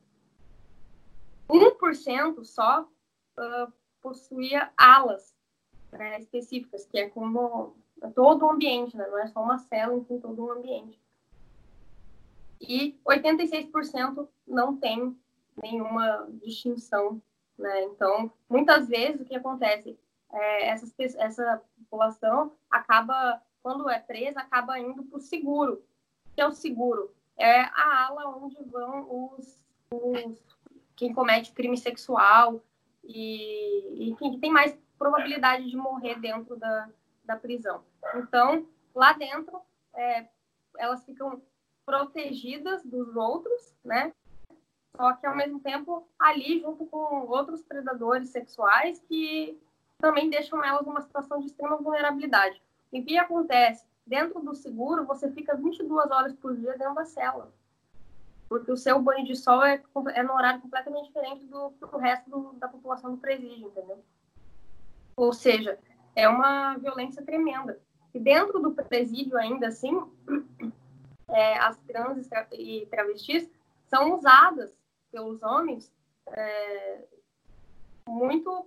1% 1.48 2.44
só 2.44 2.82
uh, 2.82 3.72
possuía 4.00 4.70
alas 4.76 5.34
né, 5.92 6.20
específicas, 6.20 6.86
que 6.86 6.98
é 6.98 7.10
como 7.10 7.74
todo 8.14 8.46
o 8.46 8.50
ambiente, 8.50 8.96
né? 8.96 9.06
não 9.08 9.18
é 9.18 9.26
só 9.26 9.42
uma 9.42 9.58
célula, 9.58 9.98
enfim, 9.98 10.18
todo 10.20 10.44
o 10.44 10.52
ambiente. 10.52 11.00
E 12.60 12.98
86% 13.04 14.28
não 14.46 14.76
tem 14.76 15.16
nenhuma 15.62 16.28
distinção. 16.42 17.20
Né? 17.58 17.84
Então, 17.84 18.32
muitas 18.48 18.88
vezes 18.88 19.20
o 19.20 19.24
que 19.24 19.34
acontece 19.34 19.98
é 20.32 20.68
essa, 20.68 20.86
essa 20.98 21.62
população 21.78 22.52
acaba, 22.70 23.42
quando 23.62 23.88
é 23.88 23.98
presa, 23.98 24.40
acaba 24.40 24.78
indo 24.78 25.02
para 25.04 25.18
o 25.18 25.22
seguro. 25.22 25.82
Que 26.40 26.44
é 26.44 26.48
o 26.48 26.52
seguro? 26.52 27.14
É 27.36 27.60
a 27.64 28.06
ala 28.06 28.34
onde 28.34 28.56
vão 28.64 29.34
os, 29.36 29.62
os 29.92 30.40
quem 30.96 31.12
comete 31.12 31.52
crime 31.52 31.76
sexual 31.76 32.64
e, 33.04 34.10
enfim, 34.10 34.30
que 34.30 34.38
tem 34.38 34.50
mais 34.50 34.74
probabilidade 34.98 35.68
de 35.68 35.76
morrer 35.76 36.18
dentro 36.18 36.56
da, 36.56 36.88
da 37.26 37.36
prisão. 37.36 37.84
Então, 38.14 38.66
lá 38.94 39.12
dentro, 39.12 39.60
é, 39.94 40.28
elas 40.78 41.04
ficam 41.04 41.42
protegidas 41.84 42.82
dos 42.86 43.14
outros, 43.14 43.74
né? 43.84 44.10
Só 44.96 45.12
que, 45.12 45.26
ao 45.26 45.36
mesmo 45.36 45.60
tempo, 45.60 46.08
ali, 46.18 46.58
junto 46.62 46.86
com 46.86 47.26
outros 47.28 47.62
predadores 47.62 48.30
sexuais 48.30 48.98
que 49.00 49.60
também 49.98 50.30
deixam 50.30 50.64
elas 50.64 50.86
numa 50.86 51.02
situação 51.02 51.38
de 51.38 51.48
extrema 51.48 51.76
vulnerabilidade. 51.76 52.62
E 52.90 53.02
o 53.02 53.04
que 53.04 53.18
acontece? 53.18 53.89
Dentro 54.10 54.40
do 54.40 54.54
seguro, 54.54 55.06
você 55.06 55.30
fica 55.30 55.56
22 55.56 56.10
horas 56.10 56.34
por 56.34 56.56
dia 56.56 56.76
dentro 56.76 56.96
da 56.96 57.04
cela 57.04 57.50
porque 58.50 58.72
o 58.72 58.76
seu 58.76 59.00
banho 59.00 59.24
de 59.24 59.36
sol 59.36 59.62
é, 59.62 59.80
é 60.12 60.22
no 60.24 60.32
horário 60.32 60.60
completamente 60.60 61.06
diferente 61.06 61.46
do, 61.46 61.70
do 61.70 61.96
resto 61.98 62.28
do, 62.28 62.52
da 62.54 62.66
população 62.66 63.12
do 63.12 63.16
presídio, 63.16 63.68
entendeu? 63.68 64.04
Ou 65.16 65.32
seja, 65.32 65.78
é 66.16 66.28
uma 66.28 66.76
violência 66.76 67.24
tremenda. 67.24 67.80
E 68.12 68.18
dentro 68.18 68.58
do 68.58 68.72
presídio, 68.72 69.38
ainda 69.38 69.68
assim, 69.68 70.02
é, 71.30 71.58
as 71.58 71.78
trans 71.86 72.28
e 72.50 72.88
travestis 72.90 73.48
são 73.86 74.16
usadas 74.16 74.76
pelos 75.12 75.40
homens 75.44 75.94
é, 76.26 77.04
muito 78.08 78.66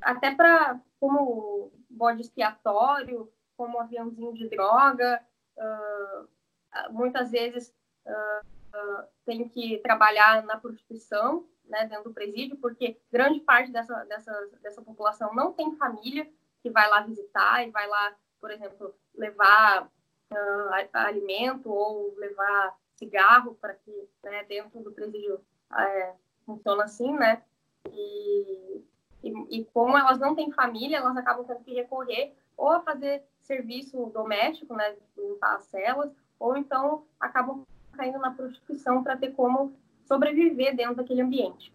até 0.00 0.34
para 0.34 0.80
como 0.98 1.70
bode 1.90 2.22
expiatório, 2.22 3.30
como 3.56 3.80
aviãozinho 3.80 4.34
de 4.34 4.48
droga, 4.48 5.22
uh, 5.56 6.92
muitas 6.92 7.30
vezes 7.30 7.74
uh, 8.06 9.04
tem 9.24 9.48
que 9.48 9.78
trabalhar 9.78 10.42
na 10.44 10.58
prostituição, 10.58 11.46
né, 11.64 11.86
dentro 11.86 12.04
do 12.04 12.14
presídio, 12.14 12.56
porque 12.58 13.00
grande 13.10 13.40
parte 13.40 13.70
dessa, 13.70 14.04
dessa, 14.04 14.50
dessa 14.60 14.82
população 14.82 15.34
não 15.34 15.52
tem 15.52 15.76
família 15.76 16.30
que 16.62 16.70
vai 16.70 16.88
lá 16.88 17.00
visitar 17.00 17.66
e 17.66 17.70
vai 17.70 17.86
lá, 17.88 18.14
por 18.40 18.50
exemplo, 18.50 18.94
levar 19.14 19.84
uh, 19.84 20.88
alimento 20.92 21.70
ou 21.70 22.14
levar 22.16 22.76
cigarro 22.94 23.54
para 23.60 23.74
que 23.74 24.08
né, 24.22 24.44
dentro 24.44 24.80
do 24.82 24.92
presídio 24.92 25.40
é, 25.76 26.14
funciona 26.46 26.84
assim, 26.84 27.12
né? 27.12 27.42
E, 27.90 28.84
e, 29.22 29.58
e, 29.58 29.64
como 29.66 29.96
elas 29.96 30.18
não 30.18 30.34
têm 30.34 30.52
família, 30.52 30.98
elas 30.98 31.16
acabam 31.16 31.44
tendo 31.44 31.64
que 31.64 31.74
recorrer 31.74 32.34
ou 32.56 32.70
a 32.70 32.80
fazer 32.80 33.22
serviço 33.42 34.06
doméstico, 34.06 34.74
né, 34.74 34.96
limpar 35.16 35.56
as 35.56 35.64
celas, 35.64 36.10
ou 36.38 36.56
então 36.56 37.04
acabam 37.20 37.64
caindo 37.92 38.18
na 38.18 38.30
prostituição 38.30 39.02
para 39.02 39.16
ter 39.16 39.32
como 39.32 39.72
sobreviver 40.04 40.74
dentro 40.74 40.96
daquele 40.96 41.22
ambiente. 41.22 41.72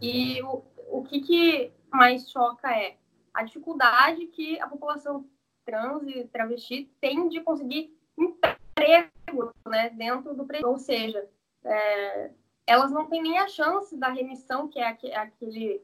E 0.00 0.42
o, 0.42 0.62
o 0.90 1.04
que, 1.04 1.20
que 1.20 1.72
mais 1.90 2.30
choca 2.30 2.70
é 2.70 2.96
a 3.32 3.42
dificuldade 3.42 4.26
que 4.28 4.60
a 4.60 4.68
população 4.68 5.24
trans 5.64 6.02
e 6.06 6.24
travesti 6.28 6.90
tem 7.00 7.28
de 7.28 7.40
conseguir 7.40 7.96
emprego 8.18 9.52
né, 9.66 9.90
dentro 9.90 10.34
do 10.34 10.44
presídio. 10.44 10.70
Ou 10.70 10.78
seja, 10.78 11.28
é, 11.64 12.30
elas 12.66 12.90
não 12.90 13.06
têm 13.06 13.22
nem 13.22 13.38
a 13.38 13.48
chance 13.48 13.96
da 13.96 14.08
remissão, 14.08 14.68
que 14.68 14.78
é 14.78 14.86
aquele, 15.16 15.82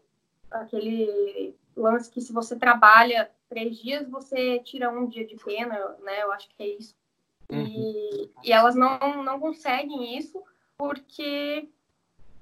aquele 0.51 1.57
lance 1.77 2.11
que 2.11 2.21
se 2.21 2.33
você 2.33 2.57
trabalha 2.57 3.31
três 3.51 3.77
dias, 3.77 4.09
você 4.09 4.61
tira 4.61 4.91
um 4.91 5.07
dia 5.07 5.27
de 5.27 5.37
pena, 5.37 5.77
né? 5.99 6.23
Eu 6.23 6.33
acho 6.33 6.49
que 6.49 6.63
é 6.63 6.69
isso. 6.69 6.95
Uhum. 7.51 7.67
E, 7.67 8.31
e 8.45 8.53
elas 8.53 8.77
não, 8.77 9.25
não 9.25 9.41
conseguem 9.41 10.17
isso 10.17 10.43
porque 10.79 11.69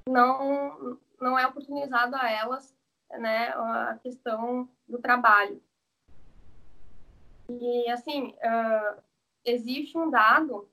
não, 0.07 0.99
não 1.21 1.39
é 1.39 1.47
oportunizado 1.47 2.15
a 2.15 2.31
elas 2.31 2.77
né, 3.17 3.49
a 3.49 3.99
questão 4.03 4.69
do 4.87 4.99
trabalho. 4.99 5.61
E, 7.49 7.91
assim, 7.91 8.35
uh, 8.35 9.03
existe 9.45 9.97
um 9.97 10.11
dado 10.11 10.69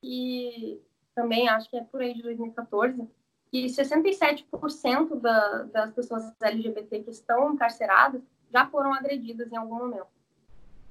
que 0.00 0.80
também 1.14 1.48
acho 1.48 1.68
que 1.68 1.76
é 1.76 1.84
por 1.84 2.00
aí 2.00 2.14
de 2.14 2.22
2014, 2.22 3.08
que 3.50 3.66
67% 3.66 5.20
da, 5.20 5.64
das 5.64 5.92
pessoas 5.92 6.32
LGBT 6.40 7.02
que 7.02 7.10
estão 7.10 7.52
encarceradas 7.52 8.22
já 8.52 8.66
foram 8.66 8.92
agredidas 8.92 9.50
em 9.50 9.56
algum 9.56 9.76
momento. 9.76 10.08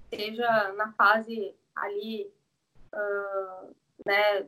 Seja 0.10 0.74
na 0.74 0.92
fase 0.94 1.56
ali 1.76 2.32
uh, 2.94 3.76
né, 4.06 4.48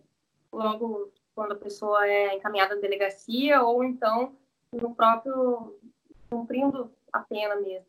logo 0.51 1.11
quando 1.35 1.53
a 1.53 1.57
pessoa 1.57 2.07
é 2.07 2.35
encaminhada 2.35 2.75
à 2.75 2.79
delegacia 2.79 3.61
ou 3.61 3.83
então 3.83 4.35
no 4.71 4.93
próprio 4.93 5.79
cumprindo 6.29 6.91
a 7.11 7.19
pena 7.19 7.55
mesmo. 7.55 7.87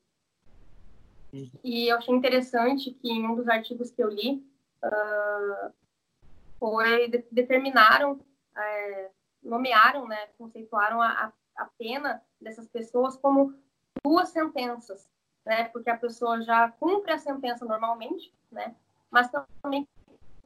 E 1.64 1.88
eu 1.88 1.96
achei 1.96 2.14
interessante 2.14 2.92
que 2.92 3.10
em 3.10 3.26
um 3.26 3.34
dos 3.34 3.48
artigos 3.48 3.90
que 3.90 4.02
eu 4.02 4.08
li 4.08 4.46
uh, 4.84 5.72
foi 6.60 7.08
de, 7.08 7.24
determinaram, 7.32 8.20
é, 8.56 9.10
nomearam, 9.42 10.06
né, 10.06 10.28
conceituaram 10.38 11.02
a, 11.02 11.32
a 11.56 11.64
pena 11.76 12.22
dessas 12.40 12.68
pessoas 12.68 13.16
como 13.16 13.52
duas 14.04 14.28
sentenças, 14.28 15.08
né, 15.44 15.64
porque 15.64 15.90
a 15.90 15.96
pessoa 15.96 16.40
já 16.42 16.70
cumpre 16.70 17.12
a 17.12 17.18
sentença 17.18 17.64
normalmente, 17.64 18.32
né, 18.50 18.74
mas 19.10 19.30
também 19.62 19.86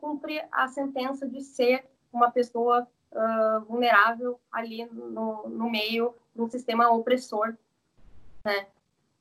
cumpre 0.01 0.43
a 0.51 0.69
sentença 0.69 1.29
de 1.29 1.43
ser 1.43 1.85
uma 2.13 2.31
pessoa 2.31 2.87
uh, 3.13 3.61
vulnerável 3.65 4.41
ali 4.51 4.85
no, 4.87 5.49
no 5.49 5.71
meio 5.71 6.15
de 6.35 6.43
um 6.43 6.49
sistema 6.49 6.91
opressor, 6.91 7.55
né? 8.45 8.67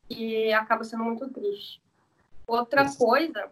E 0.09 0.53
acaba 0.53 0.83
sendo 0.83 1.03
muito 1.03 1.27
triste. 1.29 1.81
Outra 2.45 2.85
coisa 2.95 3.49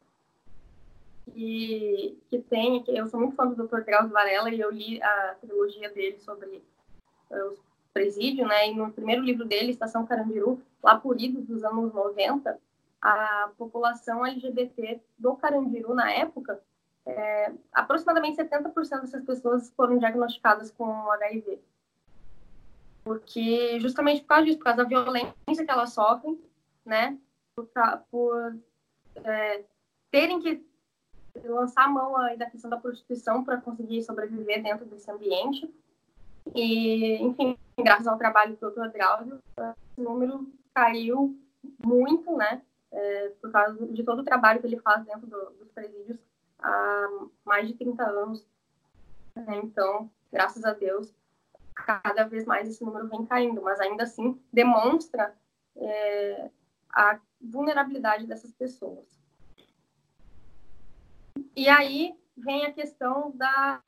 que, 1.25 2.17
que 2.29 2.39
tem, 2.39 2.81
que 2.83 2.95
eu 2.95 3.07
sou 3.07 3.19
muito 3.19 3.35
fã 3.35 3.47
do 3.47 3.67
Dr. 3.67 3.81
Drauzio 3.81 4.13
Varela 4.13 4.49
e 4.49 4.59
eu 4.59 4.71
li 4.71 5.01
a 5.01 5.35
trilogia 5.41 5.89
dele 5.89 6.17
sobre 6.19 6.63
uh, 7.29 7.51
os 7.51 7.59
presídios, 7.95 8.45
né? 8.45 8.69
E 8.69 8.75
no 8.75 8.91
primeiro 8.91 9.23
livro 9.23 9.45
dele, 9.45 9.71
Estação 9.71 10.05
Carandiru, 10.05 10.61
lá 10.83 10.99
por 10.99 11.19
idos 11.19 11.45
dos 11.45 11.63
anos 11.63 11.93
90, 11.93 12.59
a 13.01 13.49
população 13.57 14.25
LGBT 14.25 14.99
do 15.17 15.33
Carandiru, 15.37 15.95
na 15.95 16.11
época, 16.11 16.61
é, 17.05 17.53
aproximadamente 17.71 18.37
70% 18.37 18.73
dessas 19.01 19.23
pessoas 19.23 19.71
foram 19.77 19.97
diagnosticadas 19.97 20.71
com 20.71 21.09
HIV. 21.11 21.57
Porque, 23.05 23.79
justamente 23.79 24.21
por 24.21 24.27
causa 24.27 24.43
disso, 24.43 24.57
por 24.57 24.65
causa 24.65 24.83
da 24.83 24.89
violência 24.89 25.65
que 25.65 25.71
elas 25.71 25.93
sofrem, 25.93 26.37
né? 26.85 27.17
Por, 27.55 27.69
por 28.11 28.57
é, 29.23 29.63
terem 30.11 30.41
que 30.41 30.61
lançar 31.45 31.85
a 31.85 31.89
mão 31.89 32.17
aí 32.17 32.35
da 32.35 32.49
questão 32.49 32.69
da 32.69 32.77
prostituição 32.77 33.41
para 33.41 33.61
conseguir 33.61 34.03
sobreviver 34.03 34.61
dentro 34.61 34.85
desse 34.85 35.09
ambiente. 35.09 35.73
E, 36.53 37.15
enfim, 37.23 37.57
graças 37.83 38.07
ao 38.07 38.17
trabalho 38.17 38.55
do 38.55 38.71
Dr. 38.71 38.87
Drauzio, 38.89 39.39
esse 39.57 40.01
número 40.01 40.51
caiu 40.73 41.37
muito, 41.83 42.35
né? 42.35 42.61
É, 42.91 43.29
por 43.41 43.51
causa 43.51 43.87
de 43.87 44.03
todo 44.03 44.19
o 44.19 44.23
trabalho 44.23 44.61
que 44.61 44.67
ele 44.67 44.79
faz 44.79 45.03
dentro 45.03 45.27
do, 45.27 45.49
dos 45.51 45.69
presídios 45.71 46.17
há 46.59 47.07
mais 47.43 47.67
de 47.67 47.73
30 47.73 48.03
anos. 48.03 48.47
Né? 49.35 49.61
Então, 49.63 50.09
graças 50.31 50.63
a 50.63 50.73
Deus, 50.73 51.13
cada 51.73 52.23
vez 52.23 52.45
mais 52.45 52.69
esse 52.69 52.83
número 52.83 53.07
vem 53.09 53.25
caindo, 53.25 53.61
mas 53.61 53.79
ainda 53.81 54.03
assim 54.03 54.39
demonstra 54.51 55.35
é, 55.75 56.49
a 56.89 57.19
vulnerabilidade 57.41 58.25
dessas 58.25 58.53
pessoas. 58.53 59.05
E 61.55 61.67
aí 61.67 62.17
vem 62.37 62.65
a 62.65 62.73
questão 62.73 63.31
da, 63.35 63.81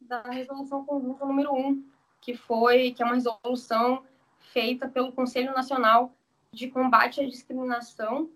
da 0.00 0.22
resolução 0.22 0.84
conjunta 0.84 1.24
número 1.24 1.52
1, 1.54 1.84
que 2.22 2.34
foi 2.34 2.92
que 2.92 3.02
é 3.02 3.04
uma 3.04 3.16
resolução 3.16 4.04
feita 4.38 4.88
pelo 4.88 5.12
Conselho 5.12 5.52
Nacional 5.52 6.14
de 6.52 6.68
Combate 6.68 7.20
à 7.20 7.28
Discriminação 7.28 8.30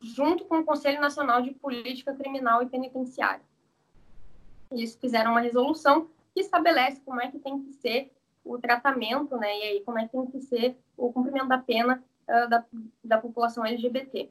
junto 0.00 0.44
com 0.46 0.58
o 0.58 0.64
Conselho 0.64 1.00
Nacional 1.00 1.42
de 1.42 1.52
Política 1.52 2.12
Criminal 2.14 2.62
e 2.62 2.66
Penitenciária. 2.66 3.44
eles 4.72 4.96
fizeram 4.96 5.30
uma 5.30 5.40
resolução 5.40 6.08
que 6.34 6.40
estabelece 6.40 7.00
como 7.04 7.20
é 7.20 7.30
que 7.30 7.38
tem 7.38 7.62
que 7.62 7.72
ser 7.74 8.10
o 8.44 8.58
tratamento, 8.58 9.36
né, 9.36 9.58
e 9.58 9.62
aí 9.62 9.80
como 9.84 9.98
é 9.98 10.06
que 10.06 10.12
tem 10.12 10.26
que 10.26 10.40
ser 10.40 10.76
o 10.96 11.12
cumprimento 11.12 11.46
da 11.46 11.58
pena 11.58 12.02
uh, 12.26 12.48
da, 12.48 12.64
da 13.04 13.18
população 13.18 13.64
LGBT. 13.64 14.28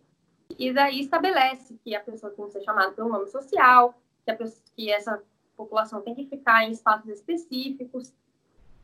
E 0.58 0.74
daí 0.74 1.00
estabelece 1.00 1.80
que 1.84 1.96
a 1.96 2.02
pessoa 2.02 2.34
tem 2.34 2.46
que 2.46 2.52
ser 2.52 2.64
chamada 2.64 2.92
pelo 2.92 3.08
nome 3.08 3.28
social, 3.28 3.94
que, 4.26 4.34
pessoa, 4.34 4.64
que 4.76 4.92
essa 4.92 5.24
população 5.56 6.02
tem 6.02 6.16
que 6.16 6.26
ficar 6.26 6.66
em 6.66 6.72
espaços 6.72 7.10
específicos, 7.10 8.14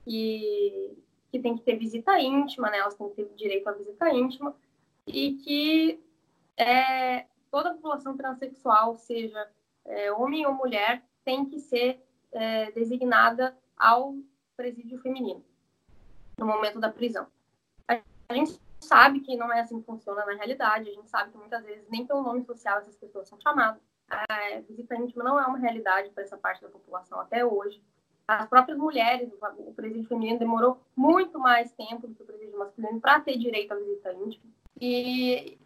e 0.08 0.98
que 1.32 1.40
tem 1.40 1.56
que 1.58 1.64
ter 1.64 1.76
visita 1.76 2.20
íntima, 2.20 2.70
né, 2.70 2.78
elas 2.78 2.96
têm 2.96 3.10
que 3.10 3.16
ter 3.16 3.26
direito 3.36 3.68
à 3.68 3.74
visita 3.74 4.10
íntima, 4.10 4.56
e 5.06 5.34
que 5.36 6.04
é, 6.56 7.26
toda 7.52 7.70
a 7.70 7.74
população 7.74 8.16
transexual, 8.16 8.98
seja 8.98 9.48
é, 9.86 10.12
homem 10.12 10.46
ou 10.46 10.54
mulher, 10.54 11.04
tem 11.24 11.46
que 11.46 11.60
ser 11.60 12.02
é, 12.32 12.72
designada 12.72 13.58
ao 13.78 14.16
presídio 14.56 14.98
feminino 15.00 15.44
no 16.38 16.46
momento 16.46 16.80
da 16.80 16.90
prisão. 16.90 17.28
A 17.88 18.34
gente 18.34 18.60
sabe 18.80 19.22
que 19.22 19.36
não 19.36 19.52
é 19.52 19.62
assim 19.62 19.80
que 19.80 19.86
funciona 19.86 20.26
na 20.26 20.34
realidade, 20.34 20.90
a 20.90 20.94
gente 20.94 21.10
sabe 21.10 21.32
que 21.32 21.38
muitas 21.38 21.64
vezes 21.64 21.88
nem 21.90 22.06
pelo 22.06 22.22
nome 22.22 22.44
social 22.44 22.80
essas 22.80 22.96
pessoas 22.96 23.28
são 23.28 23.40
chamadas. 23.40 23.82
A 24.10 24.60
visita 24.68 24.96
íntima 24.96 25.24
não 25.24 25.40
é 25.40 25.46
uma 25.46 25.58
realidade 25.58 26.10
para 26.10 26.24
essa 26.24 26.38
parte 26.38 26.62
da 26.62 26.70
população 26.70 27.20
até 27.20 27.46
hoje. 27.46 27.82
As 28.28 28.48
próprias 28.50 28.78
mulheres, 28.78 29.30
o 29.60 29.74
presídio 29.74 30.08
feminino 30.08 30.38
demorou 30.38 30.78
muito 30.96 31.40
mais 31.40 31.72
tempo 31.72 32.08
do 32.08 32.14
que 32.14 32.24
o 32.24 32.26
presídio 32.26 32.60
masculino 32.60 33.00
para 33.00 33.22
ter 33.22 33.38
direito 33.38 33.72
à 33.72 33.76
visita 33.76 34.14
íntima. 34.14 34.44
E 34.82 35.58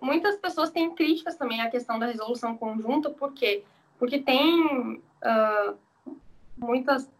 muitas 0.00 0.36
pessoas 0.36 0.70
têm 0.70 0.94
críticas 0.94 1.34
também 1.34 1.60
à 1.60 1.68
questão 1.68 1.98
da 1.98 2.06
resolução 2.06 2.56
conjunta, 2.56 3.10
por 3.10 3.32
quê? 3.32 3.64
Porque 3.98 4.20
tem 4.20 5.02
uh, 5.24 5.76
muitas 6.56 7.10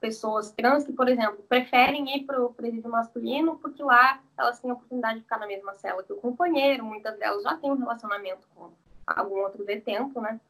pessoas 0.00 0.50
trans 0.52 0.84
que, 0.84 0.92
por 0.92 1.08
exemplo, 1.08 1.44
preferem 1.46 2.16
ir 2.16 2.24
para 2.24 2.42
o 2.42 2.54
presídio 2.54 2.90
masculino 2.90 3.58
porque 3.58 3.82
lá 3.82 4.22
elas 4.38 4.58
têm 4.58 4.70
a 4.70 4.74
oportunidade 4.74 5.16
de 5.16 5.24
ficar 5.24 5.38
na 5.38 5.46
mesma 5.46 5.74
cela 5.74 6.02
que 6.02 6.12
o 6.12 6.16
companheiro, 6.16 6.82
muitas 6.82 7.18
delas 7.18 7.42
já 7.42 7.56
têm 7.58 7.70
um 7.70 7.76
relacionamento 7.76 8.48
com 8.54 8.70
algum 9.06 9.40
outro 9.40 9.64
detento, 9.64 10.18
né? 10.18 10.40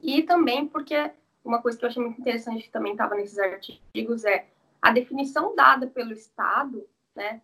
E 0.00 0.22
também 0.22 0.68
porque 0.68 1.10
uma 1.46 1.62
coisa 1.62 1.78
que 1.78 1.84
eu 1.84 1.88
achei 1.88 2.02
muito 2.02 2.20
interessante 2.20 2.64
que 2.64 2.70
também 2.70 2.92
estava 2.92 3.14
nesses 3.14 3.38
artigos 3.38 4.24
é 4.24 4.46
a 4.82 4.92
definição 4.92 5.54
dada 5.54 5.86
pelo 5.86 6.12
Estado, 6.12 6.86
né, 7.14 7.40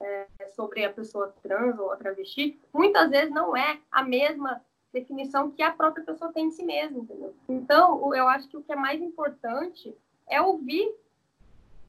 é, 0.00 0.26
sobre 0.56 0.84
a 0.84 0.92
pessoa 0.92 1.34
trans 1.42 1.78
ou 1.78 1.92
a 1.92 1.96
travesti, 1.96 2.60
muitas 2.72 3.10
vezes 3.10 3.30
não 3.30 3.56
é 3.56 3.78
a 3.90 4.02
mesma 4.02 4.60
definição 4.92 5.50
que 5.50 5.62
a 5.62 5.70
própria 5.70 6.04
pessoa 6.04 6.32
tem 6.32 6.48
de 6.48 6.54
si 6.54 6.64
mesma, 6.64 6.98
entendeu? 6.98 7.34
Então, 7.48 8.14
eu 8.14 8.28
acho 8.28 8.48
que 8.48 8.56
o 8.56 8.62
que 8.62 8.72
é 8.72 8.76
mais 8.76 9.00
importante 9.00 9.96
é 10.28 10.40
ouvir 10.40 10.92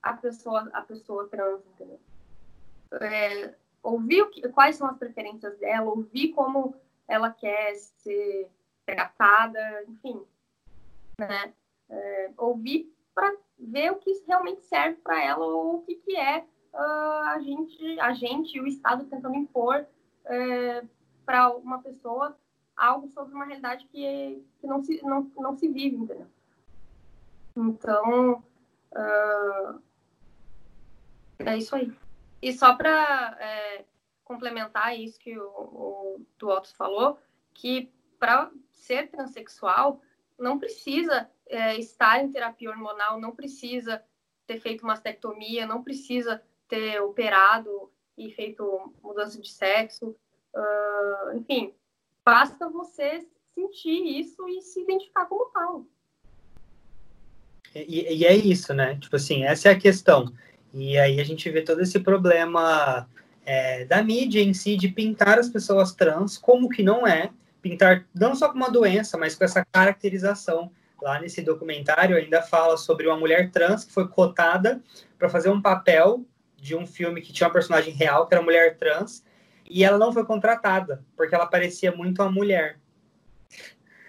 a 0.02 0.14
pessoa, 0.14 0.70
a 0.74 0.82
pessoa 0.82 1.28
trans, 1.28 1.62
entendeu? 1.74 2.00
É, 3.02 3.56
ouvir 3.82 4.30
que, 4.30 4.48
quais 4.50 4.76
são 4.76 4.88
as 4.88 4.98
preferências 4.98 5.58
dela, 5.58 5.90
ouvir 5.90 6.30
como 6.30 6.76
ela 7.08 7.32
quer 7.32 7.76
ser 7.76 8.50
tratada, 8.86 9.84
enfim, 9.88 10.22
né? 11.20 11.54
É, 11.90 12.32
ouvir 12.38 12.94
para 13.14 13.32
ver 13.60 13.92
o 13.92 13.96
que 13.96 14.12
realmente 14.28 14.64
serve 14.64 14.98
para 15.02 15.22
ela 15.24 15.46
ou 15.46 15.78
o 15.78 15.82
que, 15.84 15.96
que 15.96 16.16
é 16.16 16.46
uh, 16.74 17.24
a 17.28 17.40
gente, 17.40 18.00
a 18.00 18.14
gente 18.14 18.60
o 18.60 18.68
Estado 18.68 19.06
tentando 19.06 19.36
impor 19.36 19.86
é, 20.26 20.84
para 21.26 21.56
uma 21.56 21.82
pessoa 21.82 22.38
algo 22.76 23.08
sobre 23.10 23.34
uma 23.34 23.46
realidade 23.46 23.86
que, 23.86 24.44
que 24.60 24.68
não, 24.68 24.82
se, 24.82 25.02
não, 25.04 25.32
não 25.36 25.56
se 25.56 25.68
vive, 25.68 25.96
entendeu? 25.96 26.28
Então, 27.56 28.44
uh, 28.92 29.82
é 31.40 31.58
isso 31.58 31.76
aí. 31.76 31.94
E 32.42 32.52
só 32.52 32.76
para 32.76 33.38
é, 33.40 33.86
complementar 34.24 35.00
isso 35.00 35.20
que 35.20 35.38
o, 35.38 36.26
o 36.42 36.66
falou, 36.76 37.20
que 37.54 37.92
para 38.20 38.52
ser 38.72 39.10
transexual 39.10 40.02
não 40.44 40.60
precisa 40.60 41.30
é, 41.48 41.78
estar 41.80 42.24
em 42.24 42.32
terapia 42.32 42.70
hormonal, 42.70 43.20
não 43.20 43.32
precisa 43.32 44.04
ter 44.46 44.60
feito 44.60 44.86
mastectomia, 44.86 45.66
não 45.66 45.84
precisa 45.84 46.42
ter 46.68 47.02
operado 47.02 47.90
e 48.18 48.30
feito 48.32 48.94
mudança 49.02 49.42
de 49.42 49.50
sexo, 49.50 50.16
uh, 50.54 51.38
enfim, 51.38 51.74
basta 52.24 52.70
você 52.70 53.26
sentir 53.56 54.20
isso 54.20 54.48
e 54.48 54.62
se 54.62 54.82
identificar 54.82 55.26
como 55.26 55.46
tal. 55.52 55.86
E, 57.74 58.14
e, 58.18 58.26
é 58.26 58.36
isso, 58.36 58.74
né? 58.74 58.98
Tipo 59.00 59.16
assim, 59.16 59.44
essa 59.44 59.70
é 59.70 59.72
a 59.72 59.80
questão. 59.80 60.32
E 60.74 60.98
aí 60.98 61.20
a 61.20 61.24
gente 61.24 61.50
vê 61.50 61.62
todo 61.62 61.82
esse 61.82 62.00
problema 62.00 63.08
é, 63.46 63.86
da 63.86 64.04
mídia 64.04 64.42
em 64.42 64.54
si 64.54 64.78
de 64.78 64.90
pintar 64.90 65.40
as 65.40 65.50
pessoas 65.50 65.94
trans 65.94 66.38
como 66.38 66.70
que 66.70 66.84
não 66.84 67.08
é, 67.08 67.32
pintar 67.64 68.06
não 68.14 68.36
só 68.36 68.50
com 68.50 68.58
uma 68.58 68.70
doença, 68.70 69.18
mas 69.18 69.34
com 69.36 69.46
essa 69.46 69.66
caracterização. 69.72 70.70
Lá 71.02 71.20
nesse 71.20 71.42
documentário 71.42 72.16
ainda 72.16 72.42
fala 72.42 72.78
sobre 72.78 73.08
uma 73.08 73.18
mulher 73.18 73.50
trans 73.52 73.84
que 73.84 73.92
foi 73.92 74.08
cotada 74.08 74.82
para 75.18 75.30
fazer 75.30 75.50
um 75.50 75.62
papel 75.62 76.26
de 76.56 76.76
um 76.76 76.86
filme 76.86 77.22
que 77.22 77.34
tinha 77.34 77.48
uma 77.48 77.54
personagem 77.54 77.94
real, 77.94 78.28
que 78.28 78.34
era 78.34 78.44
mulher 78.44 78.78
trans, 78.78 79.24
e 79.70 79.84
ela 79.84 79.98
não 79.98 80.14
foi 80.14 80.26
contratada, 80.26 81.04
porque 81.16 81.34
ela 81.36 81.46
parecia 81.46 81.92
muito 81.92 82.22
uma 82.22 82.32
mulher. 82.32 82.80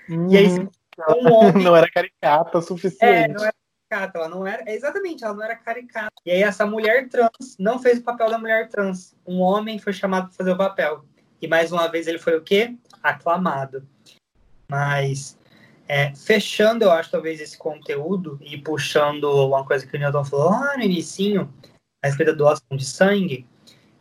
Hum, 0.09 0.29
e 0.31 0.37
aí, 0.37 0.49
um 0.51 0.69
homem... 1.33 1.65
não 1.65 1.75
era 1.75 1.91
caricata 1.91 2.59
o 2.59 2.63
suficiente. 2.63 3.03
É, 3.03 3.29
não 3.29 3.43
era 3.43 3.55
caricata, 3.89 4.19
ela 4.19 4.29
não 4.29 4.47
era. 4.47 4.71
Exatamente, 4.71 5.25
ela 5.25 5.35
não 5.35 5.43
era 5.43 5.57
caricata. 5.57 6.13
E 6.25 6.31
aí, 6.31 6.43
essa 6.43 6.65
mulher 6.65 7.09
trans 7.09 7.57
não 7.59 7.81
fez 7.81 7.99
o 7.99 8.03
papel 8.03 8.31
da 8.31 8.39
mulher 8.39 8.69
trans. 8.69 9.17
Um 9.27 9.41
homem 9.41 9.79
foi 9.81 9.93
chamado 9.93 10.29
para 10.29 10.37
fazer 10.37 10.53
o 10.53 10.57
papel. 10.57 11.05
E 11.43 11.49
mais 11.49 11.73
uma 11.73 11.89
vez 11.89 12.07
ele 12.07 12.19
foi 12.19 12.37
o 12.37 12.43
quê? 12.43 12.77
Aclamado. 13.05 13.87
Mas, 14.69 15.39
é, 15.87 16.15
fechando, 16.15 16.85
eu 16.85 16.91
acho, 16.91 17.11
talvez, 17.11 17.41
esse 17.41 17.59
conteúdo 17.59 18.39
e 18.41 18.57
puxando 18.57 19.25
uma 19.47 19.65
coisa 19.65 19.87
que 19.87 19.97
o 19.97 20.01
Newton 20.01 20.25
falou 20.25 20.51
lá 20.51 20.77
no 20.77 20.83
início, 20.83 21.53
a 22.03 22.07
respeito 22.07 22.33
da 22.33 22.39
doação 22.39 22.77
de 22.77 22.85
sangue, 22.85 23.47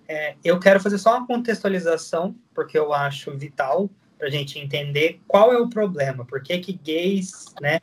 é, 0.07 0.35
eu 0.43 0.59
quero 0.59 0.79
fazer 0.79 0.97
só 0.97 1.17
uma 1.17 1.27
contextualização, 1.27 2.35
porque 2.55 2.77
eu 2.77 2.93
acho 2.93 3.37
vital 3.37 3.89
para 4.17 4.27
a 4.27 4.31
gente 4.31 4.57
entender 4.57 5.21
qual 5.27 5.51
é 5.51 5.57
o 5.57 5.69
problema, 5.69 6.25
por 6.25 6.41
que 6.41 6.57
que 6.59 6.73
gays, 6.73 7.53
né, 7.61 7.79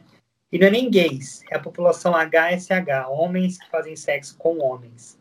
e 0.50 0.58
não 0.58 0.66
é 0.66 0.70
nem 0.70 0.90
gays, 0.90 1.42
é 1.50 1.56
a 1.56 1.60
população 1.60 2.14
HSH, 2.14 3.08
homens 3.08 3.58
que 3.58 3.70
fazem 3.70 3.94
sexo 3.94 4.36
com 4.36 4.58
homens. 4.58 5.18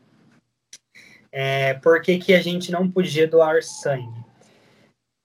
É, 1.32 1.76
por 1.76 2.02
que, 2.02 2.18
que 2.18 2.34
a 2.34 2.42
gente 2.42 2.72
não 2.72 2.90
podia 2.90 3.28
doar 3.28 3.62
sangue? 3.62 4.26